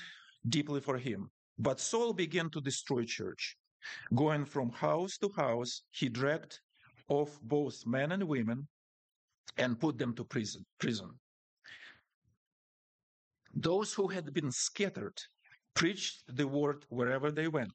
deeply 0.48 0.80
for 0.80 0.98
him. 0.98 1.30
But 1.58 1.80
Saul 1.80 2.12
began 2.12 2.50
to 2.50 2.60
destroy 2.60 3.04
church. 3.04 3.56
Going 4.14 4.44
from 4.44 4.70
house 4.70 5.18
to 5.18 5.28
house, 5.30 5.82
he 5.90 6.08
dragged 6.08 6.60
off 7.08 7.38
both 7.42 7.86
men 7.86 8.12
and 8.12 8.24
women 8.24 8.68
and 9.58 9.78
put 9.78 9.98
them 9.98 10.14
to 10.14 10.24
prison. 10.24 10.64
prison. 10.78 11.10
Those 13.54 13.92
who 13.92 14.08
had 14.08 14.32
been 14.32 14.50
scattered 14.50 15.18
preached 15.74 16.24
the 16.36 16.46
word 16.46 16.84
wherever 16.88 17.30
they 17.30 17.48
went. 17.48 17.74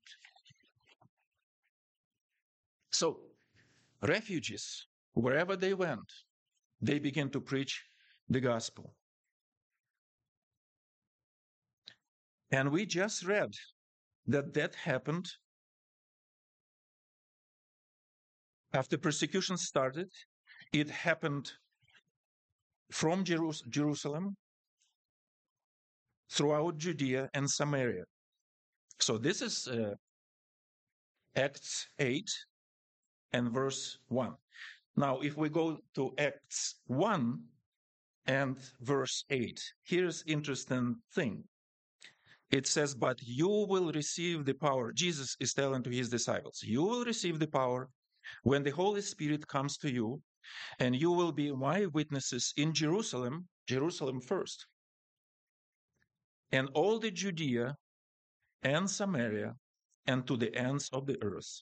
So, 2.92 3.20
refugees, 4.02 4.88
wherever 5.14 5.56
they 5.56 5.74
went, 5.74 6.12
they 6.82 7.00
began 7.00 7.30
to 7.32 7.42
preach 7.42 7.84
the 8.30 8.40
gospel. 8.40 8.96
And 12.52 12.72
we 12.72 12.86
just 12.86 13.26
read 13.26 13.54
that 14.28 14.54
that 14.54 14.76
happened 14.76 15.30
after 18.74 18.98
persecution 18.98 19.58
started. 19.58 20.10
It 20.72 20.90
happened 20.90 21.52
from 22.92 23.24
Jerus- 23.24 23.68
Jerusalem 23.70 24.36
throughout 26.30 26.78
Judea 26.78 27.30
and 27.34 27.50
Samaria. 27.50 28.04
So 29.00 29.18
this 29.18 29.42
is 29.42 29.68
uh, 29.68 29.94
Acts 31.36 31.88
8 32.00 32.30
and 33.34 33.52
verse 33.52 34.00
1. 34.08 34.34
Now, 34.96 35.20
if 35.20 35.38
we 35.38 35.50
go 35.50 35.78
to 35.96 36.14
Acts 36.18 36.76
1 36.88 37.40
and 38.26 38.58
verse 38.82 39.24
8, 39.30 39.62
here's 39.84 40.24
interesting 40.26 40.96
thing. 41.14 41.44
It 42.50 42.66
says, 42.66 42.96
but 42.96 43.20
you 43.22 43.48
will 43.48 43.92
receive 43.92 44.46
the 44.46 44.54
power. 44.54 44.94
Jesus 44.94 45.36
is 45.40 45.54
telling 45.54 45.84
to 45.84 45.90
his 45.90 46.10
disciples, 46.10 46.62
you 46.64 46.82
will 46.82 47.04
receive 47.04 47.40
the 47.40 47.48
power 47.48 47.90
when 48.44 48.64
the 48.64 48.72
Holy 48.72 49.02
Spirit 49.02 49.48
comes 49.48 49.78
to 49.80 49.92
you, 49.92 50.22
and 50.80 50.96
you 50.96 51.12
will 51.12 51.34
be 51.34 51.52
my 51.52 51.86
witnesses 51.88 52.54
in 52.56 52.74
Jerusalem, 52.74 53.48
Jerusalem 53.68 54.22
first, 54.22 54.66
and 56.52 56.70
all 56.74 57.00
the 57.00 57.12
Judea 57.12 57.76
and 58.64 58.90
Samaria 58.90 59.54
and 60.06 60.26
to 60.28 60.38
the 60.38 60.56
ends 60.56 60.90
of 60.94 61.06
the 61.06 61.22
earth. 61.22 61.62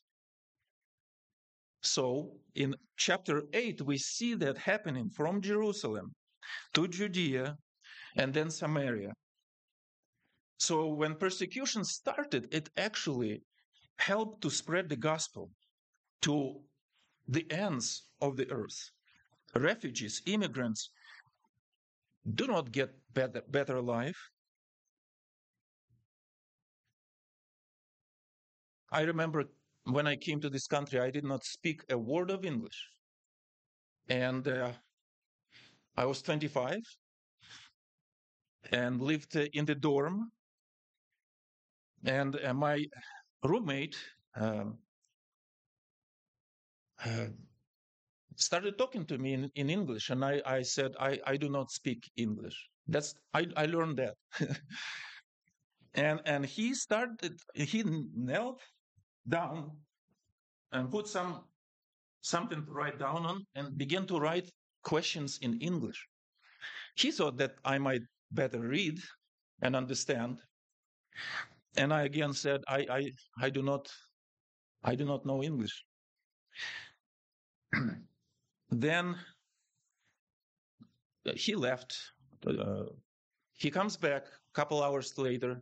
So 1.82 2.32
in 2.54 2.76
chapter 2.96 3.44
8, 3.54 3.82
we 3.82 3.98
see 3.98 4.36
that 4.36 4.58
happening 4.58 5.10
from 5.10 5.42
Jerusalem 5.42 6.14
to 6.74 6.88
Judea 6.88 7.58
and 8.16 8.34
then 8.34 8.50
Samaria. 8.50 9.14
So 10.58 10.88
when 10.88 11.16
persecution 11.16 11.84
started, 11.84 12.48
it 12.52 12.70
actually 12.78 13.44
helped 13.98 14.42
to 14.42 14.50
spread 14.50 14.90
the 14.90 14.96
gospel 14.96 15.52
to 16.22 16.62
the 17.28 17.50
ends 17.52 18.04
of 18.22 18.38
the 18.38 18.50
earth. 18.52 18.92
Refugees, 19.56 20.22
immigrants 20.26 20.90
do 22.34 22.48
not 22.48 22.72
get 22.72 22.90
better, 23.14 23.42
better 23.48 23.82
life. 23.82 24.18
I 28.92 29.02
remember 29.02 29.46
when 29.84 30.08
I 30.08 30.16
came 30.16 30.40
to 30.42 30.50
this 30.50 30.68
country, 30.68 31.00
I 31.00 31.12
did 31.12 31.24
not 31.24 31.44
speak 31.44 31.84
a 31.90 31.98
word 31.98 32.32
of 32.32 32.46
English. 32.46 32.90
And 34.10 34.48
uh, 34.48 34.72
I 35.98 36.06
was 36.06 36.22
25 36.22 36.78
and 38.72 39.02
lived 39.02 39.36
in 39.36 39.66
the 39.66 39.76
dorm. 39.76 40.32
And 42.06 42.40
uh, 42.44 42.54
my 42.54 42.86
roommate 43.44 43.98
um, 44.36 44.78
uh, 47.04 47.28
started 48.36 48.78
talking 48.78 49.06
to 49.06 49.18
me 49.18 49.34
in, 49.34 49.52
in 49.56 49.70
English. 49.70 50.10
And 50.10 50.24
I, 50.24 50.42
I 50.46 50.62
said, 50.62 50.94
I, 51.00 51.20
I 51.26 51.38
do 51.38 51.50
not 51.50 51.72
speak 51.72 52.10
English. 52.16 52.70
That's 52.88 53.16
I, 53.34 53.48
I 53.58 53.66
learned 53.66 53.98
that. 53.98 54.16
and 55.96 56.20
and 56.26 56.46
he 56.46 56.74
started 56.74 57.40
he 57.56 57.84
knelt 58.14 58.62
down 59.28 59.72
and 60.72 60.92
put 60.92 61.08
some 61.08 61.46
something 62.22 62.66
to 62.66 62.72
write 62.72 63.00
down 63.00 63.26
on 63.26 63.46
and 63.56 63.78
began 63.78 64.06
to 64.08 64.20
write 64.20 64.52
questions 64.84 65.40
in 65.42 65.60
English. 65.62 66.08
He 66.96 67.12
thought 67.12 67.38
that 67.38 67.56
I 67.64 67.78
might 67.78 68.04
better 68.32 68.60
read 68.60 69.00
and 69.62 69.76
understand. 69.76 70.42
And 71.78 71.94
I 71.94 72.04
again 72.04 72.34
said, 72.34 72.62
I, 72.68 72.86
I, 72.90 73.12
I 73.42 73.50
do 73.50 73.62
not, 73.62 73.92
I 74.84 74.96
do 74.96 75.06
not 75.06 75.26
know 75.26 75.44
English. 75.44 75.84
then 78.70 79.16
he 81.36 81.56
left. 81.56 81.98
Uh, 82.48 82.86
he 83.54 83.72
comes 83.72 83.98
back 83.98 84.28
a 84.28 84.54
couple 84.54 84.84
hours 84.84 85.18
later. 85.18 85.62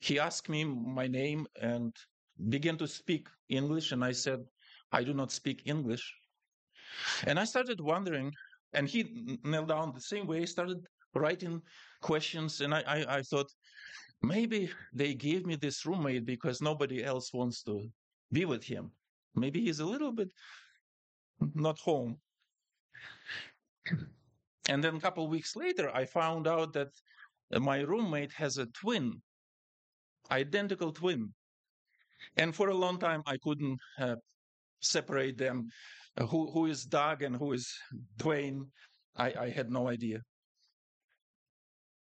He 0.00 0.18
asked 0.18 0.48
me 0.48 0.64
my 0.64 1.06
name 1.06 1.46
and 1.60 1.94
began 2.48 2.76
to 2.78 2.88
speak 2.88 3.28
English, 3.48 3.92
and 3.92 4.04
I 4.04 4.12
said, 4.12 4.40
I 4.92 5.04
do 5.04 5.12
not 5.12 5.30
speak 5.30 5.62
English. 5.66 6.14
And 7.26 7.38
I 7.38 7.44
started 7.44 7.80
wondering, 7.80 8.32
and 8.72 8.88
he 8.88 9.38
knelt 9.44 9.68
down 9.68 9.92
the 9.94 10.00
same 10.00 10.26
way, 10.26 10.46
started 10.46 10.78
writing 11.14 11.60
questions, 12.00 12.60
and 12.60 12.74
I, 12.74 12.82
I, 12.86 13.16
I 13.18 13.22
thought, 13.22 13.50
maybe 14.22 14.70
they 14.92 15.14
gave 15.14 15.46
me 15.46 15.56
this 15.56 15.86
roommate 15.86 16.24
because 16.24 16.60
nobody 16.60 17.02
else 17.04 17.32
wants 17.32 17.62
to 17.64 17.88
be 18.32 18.44
with 18.44 18.64
him. 18.64 18.90
Maybe 19.34 19.60
he's 19.60 19.80
a 19.80 19.86
little 19.86 20.12
bit 20.12 20.30
not 21.54 21.78
home. 21.78 22.18
And 24.68 24.84
then 24.84 24.96
a 24.96 25.00
couple 25.00 25.26
weeks 25.28 25.56
later, 25.56 25.90
I 25.94 26.04
found 26.04 26.46
out 26.46 26.72
that 26.74 26.90
my 27.50 27.80
roommate 27.80 28.32
has 28.32 28.58
a 28.58 28.66
twin, 28.66 29.20
identical 30.30 30.92
twin. 30.92 31.32
And 32.36 32.54
for 32.54 32.68
a 32.68 32.74
long 32.74 32.98
time, 32.98 33.22
I 33.26 33.38
couldn't 33.38 33.78
uh, 33.98 34.16
separate 34.80 35.38
them. 35.38 35.68
Uh, 36.16 36.26
who, 36.26 36.50
who 36.52 36.66
is 36.66 36.84
Doug 36.84 37.22
and 37.22 37.34
who 37.34 37.52
is 37.52 37.72
Dwayne? 38.18 38.66
I, 39.16 39.32
I 39.46 39.50
had 39.50 39.70
no 39.70 39.88
idea. 39.88 40.20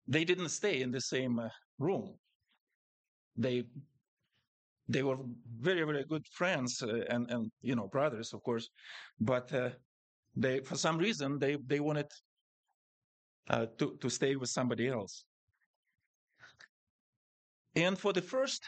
They 0.06 0.24
didn't 0.24 0.48
stay 0.48 0.80
in 0.80 0.90
the 0.90 1.00
same 1.00 1.38
uh, 1.38 1.50
room. 1.78 2.14
They 3.36 3.64
they 4.88 5.02
were 5.02 5.18
very 5.60 5.84
very 5.84 6.04
good 6.04 6.26
friends 6.26 6.82
uh, 6.82 7.04
and 7.10 7.30
and 7.30 7.50
you 7.60 7.74
know 7.76 7.88
brothers 7.88 8.32
of 8.32 8.42
course, 8.42 8.68
but 9.20 9.52
uh, 9.52 9.70
they 10.34 10.60
for 10.60 10.76
some 10.76 10.98
reason 10.98 11.38
they 11.38 11.56
they 11.66 11.80
wanted 11.80 12.10
uh, 13.50 13.66
to 13.78 13.96
to 14.00 14.08
stay 14.08 14.36
with 14.36 14.50
somebody 14.50 14.88
else. 14.88 15.24
And 17.76 17.98
for 17.98 18.12
the 18.12 18.22
first 18.22 18.64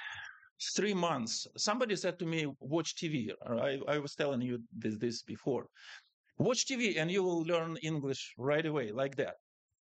three 0.77 0.95
months, 0.95 1.47
somebody 1.57 1.97
said 1.97 2.19
to 2.19 2.27
me, 2.27 2.47
"Watch 2.61 2.95
TV." 2.95 3.31
I, 3.47 3.81
I 3.89 3.99
was 3.99 4.15
telling 4.15 4.43
you 4.43 4.63
this 4.73 4.97
this 4.99 5.23
before. 5.23 5.67
Watch 6.39 6.67
TV, 6.67 6.97
and 6.99 7.11
you 7.11 7.23
will 7.23 7.43
learn 7.43 7.77
English 7.83 8.35
right 8.39 8.65
away, 8.65 8.93
like 8.93 9.17
that. 9.17 9.37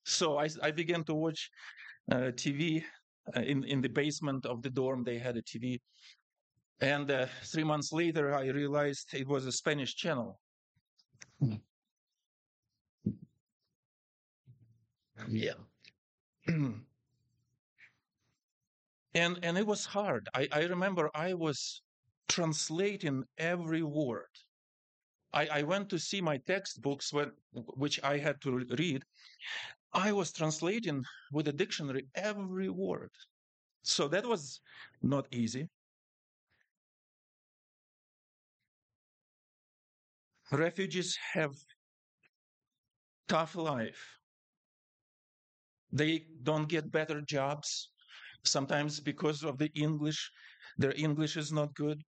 So 0.05 0.39
I 0.39 0.49
I 0.63 0.71
began 0.71 1.05
to 1.05 1.15
watch 1.15 1.51
uh, 2.11 2.31
TV 2.43 2.85
in 3.37 3.65
in 3.65 3.81
the 3.81 3.89
basement 3.89 4.47
of 4.47 4.63
the 4.63 4.71
dorm. 4.71 5.05
They 5.05 5.19
had 5.19 5.37
a 5.37 5.43
TV, 5.43 5.81
and 6.81 7.11
uh, 7.11 7.27
three 7.45 7.65
months 7.65 7.93
later, 7.93 8.35
I 8.35 8.47
realized 8.47 9.15
it 9.15 9.27
was 9.27 9.47
a 9.47 9.53
Spanish 9.53 9.95
channel. 9.95 10.41
Yeah. 15.29 15.55
and 16.47 16.85
and 19.15 19.59
it 19.59 19.67
was 19.67 19.85
hard. 19.85 20.29
I, 20.35 20.49
I 20.53 20.63
remember 20.65 21.11
I 21.15 21.35
was 21.35 21.83
translating 22.29 23.25
every 23.39 23.83
word. 23.83 24.29
I, 25.33 25.47
I 25.47 25.63
went 25.63 25.91
to 25.91 25.99
see 25.99 26.21
my 26.21 26.39
textbooks 26.39 27.13
when, 27.13 27.33
which 27.53 28.03
I 28.03 28.19
had 28.19 28.41
to 28.43 28.59
read. 28.79 29.05
I 29.93 30.13
was 30.13 30.33
translating 30.33 31.05
with 31.33 31.49
a 31.49 31.53
dictionary 31.53 32.07
every 32.15 32.69
word. 32.69 33.11
So 33.83 34.09
that 34.09 34.27
was 34.27 34.61
not 35.03 35.27
easy. 35.33 35.69
Refugees 40.51 41.17
have 41.33 41.55
tough 43.29 43.55
life. 43.55 44.19
They 45.93 46.27
don't 46.43 46.69
get 46.69 46.91
better 46.91 47.21
jobs, 47.21 47.91
sometimes 48.45 49.01
because 49.01 49.43
of 49.43 49.59
the 49.59 49.71
English. 49.75 50.31
Their 50.77 50.95
English 50.97 51.37
is 51.37 51.51
not 51.53 51.75
good. 51.75 52.03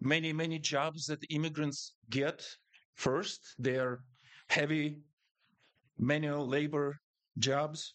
Many, 0.00 0.32
many 0.32 0.58
jobs 0.58 1.06
that 1.06 1.24
immigrants 1.28 1.94
get 2.08 2.42
first, 2.94 3.54
they're 3.58 4.00
heavy 4.50 4.98
manual 5.98 6.46
labor 6.46 6.98
jobs. 7.38 7.94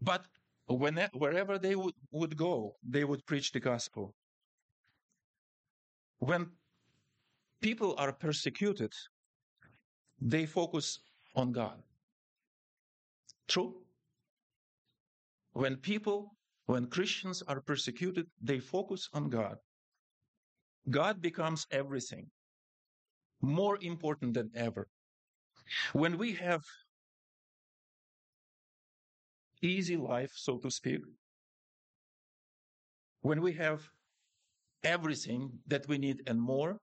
But 0.00 0.24
when, 0.66 1.08
wherever 1.12 1.58
they 1.58 1.76
would, 1.76 1.94
would 2.10 2.36
go, 2.36 2.76
they 2.82 3.04
would 3.04 3.24
preach 3.26 3.52
the 3.52 3.60
gospel. 3.60 4.14
When 6.18 6.50
people 7.60 7.94
are 7.98 8.12
persecuted, 8.12 8.92
they 10.20 10.46
focus 10.46 11.00
on 11.34 11.52
God. 11.52 11.82
True? 13.48 13.74
When 15.52 15.76
people, 15.76 16.36
when 16.66 16.86
Christians 16.86 17.42
are 17.46 17.60
persecuted, 17.60 18.26
they 18.40 18.58
focus 18.58 19.08
on 19.12 19.28
God. 19.28 19.58
God 20.90 21.20
becomes 21.20 21.66
everything, 21.70 22.26
more 23.44 23.78
important 23.80 24.34
than 24.34 24.50
ever. 24.54 24.88
When 25.92 26.18
we 26.18 26.32
have 26.34 26.62
easy 29.62 29.96
life, 29.96 30.32
so 30.34 30.58
to 30.58 30.70
speak, 30.70 31.00
when 33.22 33.40
we 33.40 33.52
have 33.54 33.88
everything 34.82 35.50
that 35.66 35.88
we 35.88 35.98
need 35.98 36.22
and 36.26 36.40
more, 36.40 36.78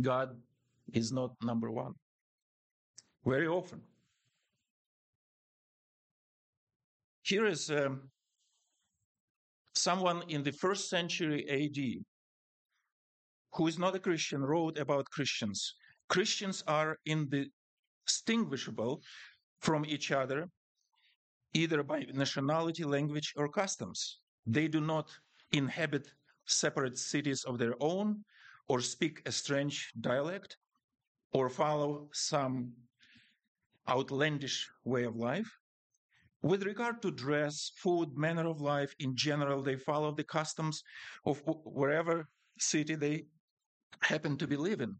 God 0.00 0.36
is 0.92 1.12
not 1.12 1.32
number 1.42 1.70
one. 1.70 1.92
Very 3.24 3.46
often. 3.46 3.80
Here 7.22 7.46
is 7.46 7.70
um, 7.70 8.10
someone 9.74 10.22
in 10.28 10.42
the 10.42 10.52
first 10.52 10.90
century 10.90 11.48
AD 11.48 12.04
who 13.54 13.66
is 13.66 13.78
not 13.78 13.94
a 13.94 14.00
Christian 14.00 14.42
wrote 14.42 14.78
about 14.78 15.10
Christians. 15.10 15.74
Christians 16.08 16.62
are 16.66 16.98
indistinguishable 17.06 19.02
from 19.60 19.84
each 19.86 20.10
other, 20.10 20.48
either 21.54 21.82
by 21.82 22.00
nationality, 22.12 22.84
language, 22.84 23.32
or 23.36 23.48
customs. 23.48 24.18
They 24.46 24.68
do 24.68 24.80
not 24.80 25.08
inhabit 25.52 26.10
separate 26.46 26.98
cities 26.98 27.44
of 27.44 27.58
their 27.58 27.74
own, 27.80 28.24
or 28.68 28.80
speak 28.80 29.22
a 29.26 29.32
strange 29.32 29.92
dialect 30.00 30.56
or 31.32 31.48
follow 31.48 32.08
some 32.12 32.72
outlandish 33.88 34.68
way 34.84 35.04
of 35.04 35.16
life. 35.16 35.50
With 36.42 36.64
regard 36.64 37.02
to 37.02 37.10
dress, 37.10 37.72
food, 37.76 38.16
manner 38.16 38.46
of 38.48 38.60
life 38.60 38.94
in 38.98 39.16
general, 39.16 39.62
they 39.62 39.76
follow 39.76 40.12
the 40.12 40.24
customs 40.24 40.82
of 41.24 41.42
wherever 41.46 42.28
city 42.58 42.94
they 42.94 43.24
happen 44.00 44.36
to 44.38 44.46
be 44.46 44.56
living 44.56 44.96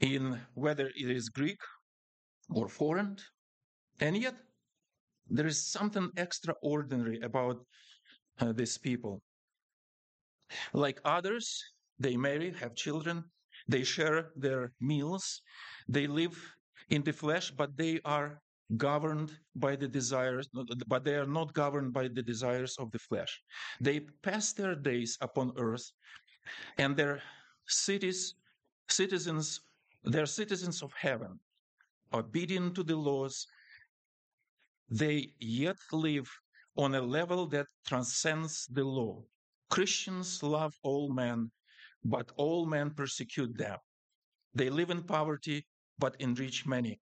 in, 0.00 0.40
whether 0.54 0.86
it 0.88 1.10
is 1.10 1.28
Greek 1.28 1.58
or 2.50 2.68
foreign. 2.68 3.16
And 4.00 4.16
yet, 4.16 4.34
there 5.28 5.46
is 5.46 5.66
something 5.66 6.10
extraordinary 6.16 7.20
about 7.20 7.64
uh, 8.40 8.52
these 8.52 8.76
people. 8.78 9.22
Like 10.72 11.00
others, 11.04 11.62
they 11.98 12.16
marry, 12.16 12.52
have 12.52 12.74
children, 12.74 13.24
they 13.68 13.84
share 13.84 14.30
their 14.36 14.72
meals, 14.80 15.40
they 15.88 16.06
live 16.06 16.36
in 16.90 17.02
the 17.02 17.12
flesh, 17.12 17.50
but 17.50 17.76
they 17.76 18.00
are 18.04 18.40
governed 18.76 19.30
by 19.54 19.76
the 19.76 19.88
desires, 19.88 20.48
but 20.86 21.04
they 21.04 21.14
are 21.14 21.26
not 21.26 21.54
governed 21.54 21.92
by 21.92 22.08
the 22.08 22.22
desires 22.22 22.76
of 22.78 22.90
the 22.92 22.98
flesh. 22.98 23.40
They 23.80 24.00
pass 24.22 24.52
their 24.52 24.74
days 24.74 25.16
upon 25.20 25.52
earth, 25.56 25.90
and 26.78 26.96
their 26.96 27.22
cities, 27.66 28.34
citizens, 28.88 29.60
they're 30.02 30.26
citizens 30.26 30.82
of 30.82 30.92
heaven, 30.92 31.38
obedient 32.12 32.74
to 32.74 32.82
the 32.82 32.96
laws. 32.96 33.46
They 34.90 35.32
yet 35.38 35.78
live 35.92 36.28
on 36.76 36.94
a 36.94 37.00
level 37.00 37.46
that 37.48 37.66
transcends 37.86 38.66
the 38.66 38.84
law. 38.84 39.22
Christians 39.70 40.42
love 40.42 40.74
all 40.82 41.12
men 41.12 41.50
but 42.04 42.32
all 42.36 42.66
men 42.66 42.90
persecute 42.90 43.56
them. 43.56 43.78
They 44.54 44.70
live 44.70 44.90
in 44.90 45.02
poverty, 45.02 45.66
but 45.98 46.16
enrich 46.20 46.66
many. 46.66 47.00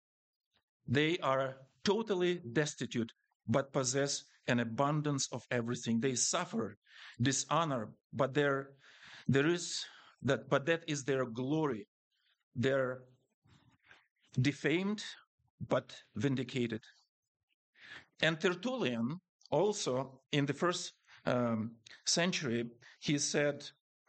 They 0.87 1.17
are 1.19 1.57
totally 1.83 2.41
destitute, 2.53 3.11
but 3.47 3.73
possess 3.73 4.23
an 4.47 4.59
abundance 4.59 5.27
of 5.31 5.45
everything. 5.51 5.99
They 5.99 6.15
suffer 6.15 6.77
dishonor, 7.21 7.89
but 8.13 8.33
there, 8.33 8.69
there 9.27 9.47
is 9.47 9.85
that, 10.25 10.49
but 10.49 10.65
that 10.65 10.83
is 10.87 11.03
their 11.03 11.25
glory. 11.25 11.87
They're 12.55 13.03
defamed, 14.41 15.03
but 15.69 15.95
vindicated. 16.15 16.81
And 18.21 18.39
Tertullian, 18.39 19.19
also 19.51 20.19
in 20.31 20.45
the 20.45 20.53
first 20.53 20.93
um, 21.25 21.71
century, 22.05 22.65
he 22.99 23.17
said, 23.17 23.63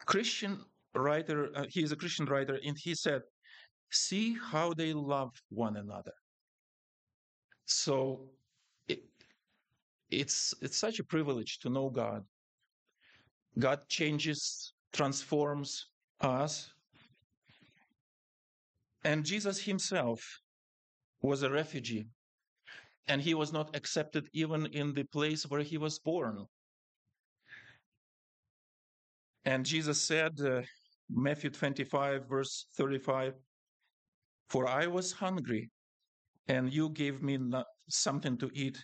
Christian 0.05 0.59
writer, 0.95 1.49
uh, 1.55 1.65
he 1.69 1.83
is 1.83 1.91
a 1.91 1.95
Christian 1.95 2.25
writer, 2.25 2.59
and 2.65 2.75
he 2.77 2.95
said, 2.95 3.21
See 3.89 4.35
how 4.51 4.73
they 4.73 4.93
love 4.93 5.31
one 5.49 5.77
another. 5.77 6.13
So 7.65 8.29
it, 8.87 9.03
it's 10.09 10.53
it's 10.61 10.77
such 10.77 10.99
a 10.99 11.03
privilege 11.03 11.59
to 11.59 11.69
know 11.69 11.89
God. 11.89 12.23
God 13.59 13.79
changes, 13.87 14.73
transforms 14.93 15.87
us. 16.21 16.71
And 19.03 19.25
Jesus 19.25 19.59
himself 19.63 20.21
was 21.21 21.43
a 21.43 21.49
refugee. 21.49 22.07
And 23.07 23.21
he 23.21 23.33
was 23.33 23.53
not 23.53 23.75
accepted 23.75 24.27
even 24.33 24.65
in 24.67 24.93
the 24.93 25.03
place 25.03 25.43
where 25.43 25.61
he 25.61 25.77
was 25.77 25.99
born. 25.99 26.45
And 29.45 29.65
Jesus 29.65 30.01
said, 30.01 30.33
uh, 30.41 30.61
Matthew 31.09 31.49
25, 31.49 32.27
verse 32.27 32.65
35, 32.75 33.33
For 34.49 34.67
I 34.67 34.87
was 34.87 35.13
hungry, 35.13 35.69
and 36.49 36.73
you 36.73 36.89
gave 36.89 37.23
me 37.23 37.39
something 37.87 38.37
to 38.39 38.49
eat. 38.53 38.77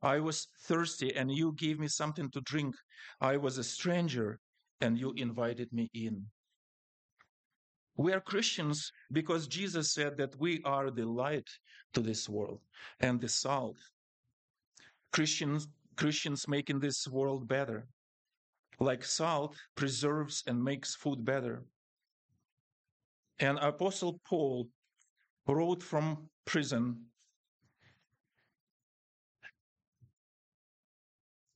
I 0.00 0.20
was 0.20 0.48
thirsty, 0.62 1.14
and 1.14 1.30
you 1.30 1.52
gave 1.52 1.78
me 1.78 1.88
something 1.88 2.30
to 2.30 2.40
drink. 2.40 2.74
I 3.20 3.36
was 3.36 3.58
a 3.58 3.64
stranger, 3.64 4.38
and 4.80 4.98
you 4.98 5.12
invited 5.16 5.70
me 5.72 5.90
in. 5.92 6.26
We 7.96 8.12
are 8.12 8.20
Christians 8.20 8.92
because 9.12 9.46
Jesus 9.46 9.92
said 9.92 10.16
that 10.18 10.38
we 10.38 10.60
are 10.64 10.90
the 10.90 11.06
light 11.06 11.48
to 11.94 12.00
this 12.00 12.28
world 12.28 12.60
and 13.00 13.20
the 13.20 13.28
salt. 13.28 13.78
Christians, 15.12 15.68
Christians 15.96 16.46
making 16.46 16.80
this 16.80 17.08
world 17.08 17.48
better. 17.48 17.86
Like 18.78 19.02
salt 19.04 19.56
preserves 19.74 20.44
and 20.46 20.62
makes 20.62 20.94
food 20.94 21.24
better. 21.24 21.64
And 23.38 23.58
Apostle 23.58 24.20
Paul 24.24 24.68
wrote 25.46 25.82
from 25.82 26.28
prison 26.44 27.06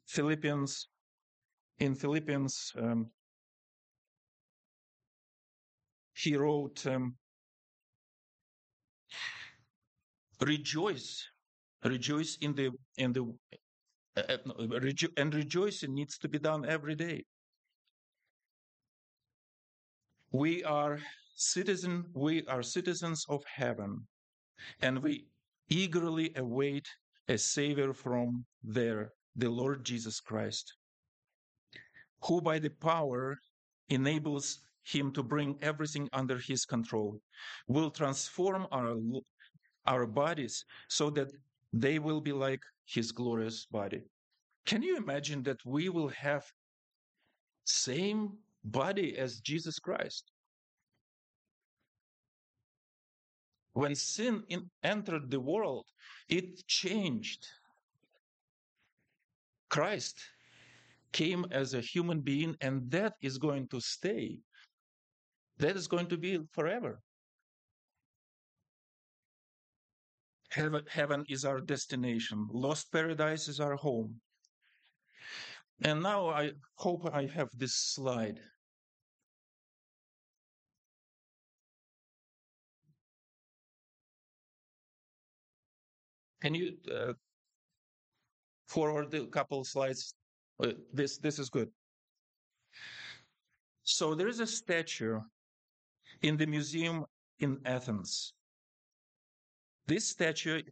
Philippians 0.07 0.89
in 1.79 1.95
Philippians 1.95 2.73
um, 2.79 3.11
he 6.23 6.37
wrote, 6.37 6.87
um, 6.87 7.17
"Rejoice, 10.41 11.27
rejoice 11.85 12.37
in 12.37 12.55
the 12.55 12.71
in 12.99 13.13
the 13.13 13.23
uh, 14.17 14.21
uh 14.21 14.39
rejo- 14.87 15.17
and 15.17 15.35
rejoicing 15.35 15.95
needs 15.95 16.19
to 16.19 16.29
be 16.29 16.39
done 16.39 16.65
every 16.67 16.95
day. 16.95 17.25
We 20.33 20.63
are 20.63 20.99
citizen, 21.35 22.05
we 22.13 22.45
are 22.47 22.63
citizens 22.63 23.25
of 23.29 23.43
heaven, 23.45 24.07
and 24.83 25.03
we 25.03 25.27
eagerly 25.69 26.33
await 26.37 26.87
a 27.29 27.39
savior 27.39 27.95
from 27.95 28.45
there, 28.63 29.13
the 29.37 29.49
Lord 29.49 29.85
Jesus 29.85 30.21
Christ, 30.21 30.75
who 32.25 32.43
by 32.43 32.59
the 32.59 32.71
power 32.71 33.39
enables 33.89 34.61
him 34.85 35.13
to 35.13 35.23
bring 35.23 35.59
everything 35.63 36.09
under 36.13 36.39
his 36.39 36.65
control, 36.65 37.21
will 37.69 37.91
transform 37.91 38.67
our, 38.73 38.97
our 39.87 40.07
bodies 40.07 40.65
so 40.89 41.11
that 41.11 41.31
they 41.73 41.99
will 41.99 42.21
be 42.21 42.33
like 42.33 42.63
his 42.87 43.13
glorious 43.13 43.67
body. 43.67 44.03
Can 44.67 44.83
you 44.83 44.97
imagine 44.97 45.43
that 45.45 45.65
we 45.65 45.89
will 45.89 46.09
have 46.09 46.45
same 47.65 48.33
body 48.65 49.17
as 49.17 49.41
Jesus 49.41 49.79
Christ? 49.79 50.31
When 53.73 53.95
sin 53.95 54.43
in, 54.49 54.69
entered 54.83 55.31
the 55.31 55.41
world, 55.41 55.87
it 56.29 56.67
changed. 56.67 57.47
Christ 59.69 60.19
came 61.13 61.47
as 61.51 61.75
a 61.75 61.81
human 61.81 62.21
being, 62.21 62.57
and 62.61 62.91
that 62.91 63.15
is 63.23 63.39
going 63.39 63.69
to 63.69 63.81
stay. 63.81 64.39
That 65.61 65.77
is 65.77 65.87
going 65.87 66.07
to 66.07 66.17
be 66.17 66.39
forever. 66.53 67.01
Heaven, 70.51 71.25
is 71.29 71.45
our 71.45 71.61
destination. 71.61 72.49
Lost 72.51 72.91
paradise 72.91 73.47
is 73.47 73.61
our 73.61 73.77
home. 73.77 74.21
And 75.83 76.03
now 76.03 76.29
I 76.31 76.53
hope 76.77 77.09
I 77.13 77.27
have 77.27 77.51
this 77.55 77.75
slide. 77.75 78.41
Can 86.41 86.55
you 86.55 86.73
uh, 86.91 87.13
forward 88.67 89.13
a 89.13 89.27
couple 89.27 89.63
slides? 89.65 90.15
Uh, 90.63 90.73
this 90.93 91.19
this 91.19 91.39
is 91.39 91.51
good. 91.51 91.69
So 93.85 94.15
there 94.15 94.29
is 94.29 94.41
a 94.41 94.47
statue 94.47 95.21
in 96.23 96.37
the 96.37 96.47
museum 96.47 97.05
in 97.39 97.59
Athens. 97.65 98.35
This 99.87 100.09
statue 100.09 100.63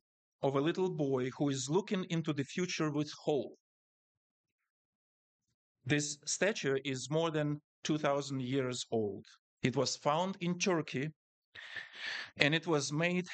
of 0.43 0.55
a 0.55 0.61
little 0.61 0.91
boy 0.91 1.31
who 1.37 1.49
is 1.49 1.69
looking 1.69 2.05
into 2.11 2.33
the 2.33 2.45
future 2.45 2.91
with 2.91 3.11
hope. 3.25 3.55
This 5.85 6.19
statue 6.27 6.79
is 6.85 7.11
more 7.11 7.31
than 7.31 7.61
2000 7.85 8.41
years 8.43 8.87
old. 8.91 9.25
It 9.63 9.77
was 9.77 9.97
found 9.97 10.37
in 10.41 10.59
Turkey 10.59 11.09
and 12.37 12.55
it 12.55 12.67
was 12.67 12.93
made 12.93 13.27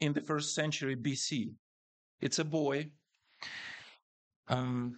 in 0.00 0.12
the 0.12 0.22
first 0.22 0.54
century 0.54 0.96
BC. 0.96 1.50
It's 2.20 2.38
a 2.38 2.44
boy 2.44 2.90
um, 4.48 4.96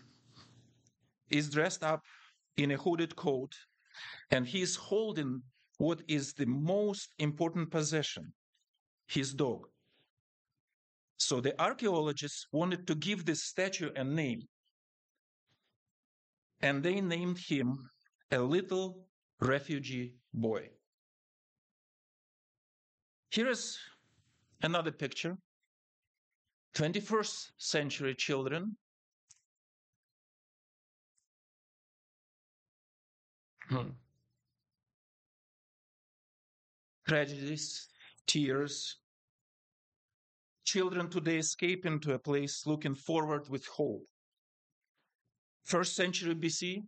is 1.28 1.50
dressed 1.50 1.82
up 1.82 2.02
in 2.56 2.70
a 2.70 2.76
hooded 2.76 3.14
coat 3.16 3.52
and 4.30 4.46
he's 4.46 4.76
holding 4.76 5.42
what 5.80 6.02
is 6.08 6.34
the 6.34 6.44
most 6.44 7.14
important 7.18 7.70
possession 7.70 8.30
his 9.06 9.32
dog. 9.32 9.66
So 11.16 11.40
the 11.40 11.58
archaeologists 11.58 12.46
wanted 12.52 12.86
to 12.86 12.94
give 12.94 13.24
this 13.24 13.44
statue 13.44 13.90
a 13.96 14.04
name. 14.04 14.42
And 16.60 16.82
they 16.82 17.00
named 17.00 17.38
him 17.38 17.88
a 18.30 18.38
little 18.38 19.06
refugee 19.40 20.16
boy. 20.34 20.68
Here 23.30 23.48
is 23.48 23.78
another 24.62 24.92
picture 24.92 25.38
21st 26.74 27.52
century 27.56 28.14
children. 28.14 28.76
Hmm 33.70 33.92
tragedies, 37.10 37.88
tears. 38.28 38.98
Children 40.64 41.10
today 41.10 41.38
escape 41.38 41.84
into 41.84 42.14
a 42.14 42.18
place 42.20 42.62
looking 42.66 42.94
forward 42.94 43.48
with 43.48 43.66
hope. 43.66 44.06
First 45.64 45.96
century 45.96 46.36
BC, 46.36 46.84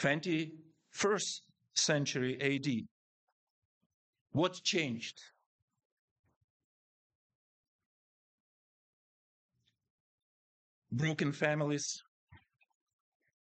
21st 0.00 1.40
century 1.74 2.34
AD. 2.40 2.68
What 4.30 4.62
changed? 4.62 5.20
Broken 10.92 11.32
families. 11.32 12.00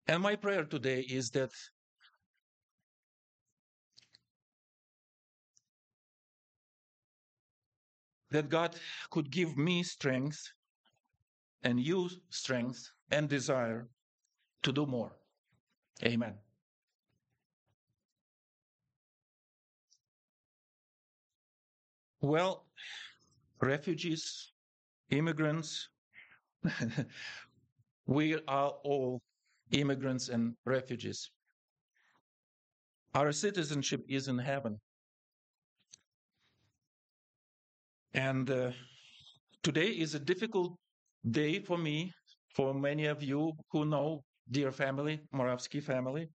And 0.07 0.23
my 0.23 0.37
prayer 0.37 0.65
today 0.65 1.01
is 1.01 1.29
that 1.33 1.51
that 8.31 8.49
God 8.49 8.77
could 9.11 9.31
give 9.31 9.57
me 9.57 9.83
strength 9.83 10.53
and 11.62 11.81
you 11.81 12.09
strength 12.31 12.91
and 13.11 13.29
desire 13.29 13.88
to 14.62 14.73
do 14.73 14.87
more. 14.87 15.12
Amen. 16.05 16.35
Well, 22.21 22.67
refugees, 23.61 24.53
immigrants, 25.11 25.88
we 28.07 28.35
are 28.49 28.71
all 28.83 29.23
immigrants 29.71 30.29
and 30.29 30.55
refugees. 30.64 31.31
Our 33.14 33.33
citizenship 33.33 34.05
is 34.09 34.29
in 34.29 34.38
heaven. 34.38 34.81
And 38.14 38.51
uh, 38.51 38.73
today 39.62 39.88
is 39.88 40.14
a 40.14 40.18
difficult 40.18 40.77
day 41.31 41.61
for 41.61 41.79
me, 41.79 42.12
for 42.55 42.75
many 42.75 43.07
of 43.07 43.23
you 43.23 43.53
who 43.71 43.85
know 43.85 44.25
dear 44.51 44.73
family, 44.73 45.21
Moravsky 45.33 45.81
family. 45.81 46.29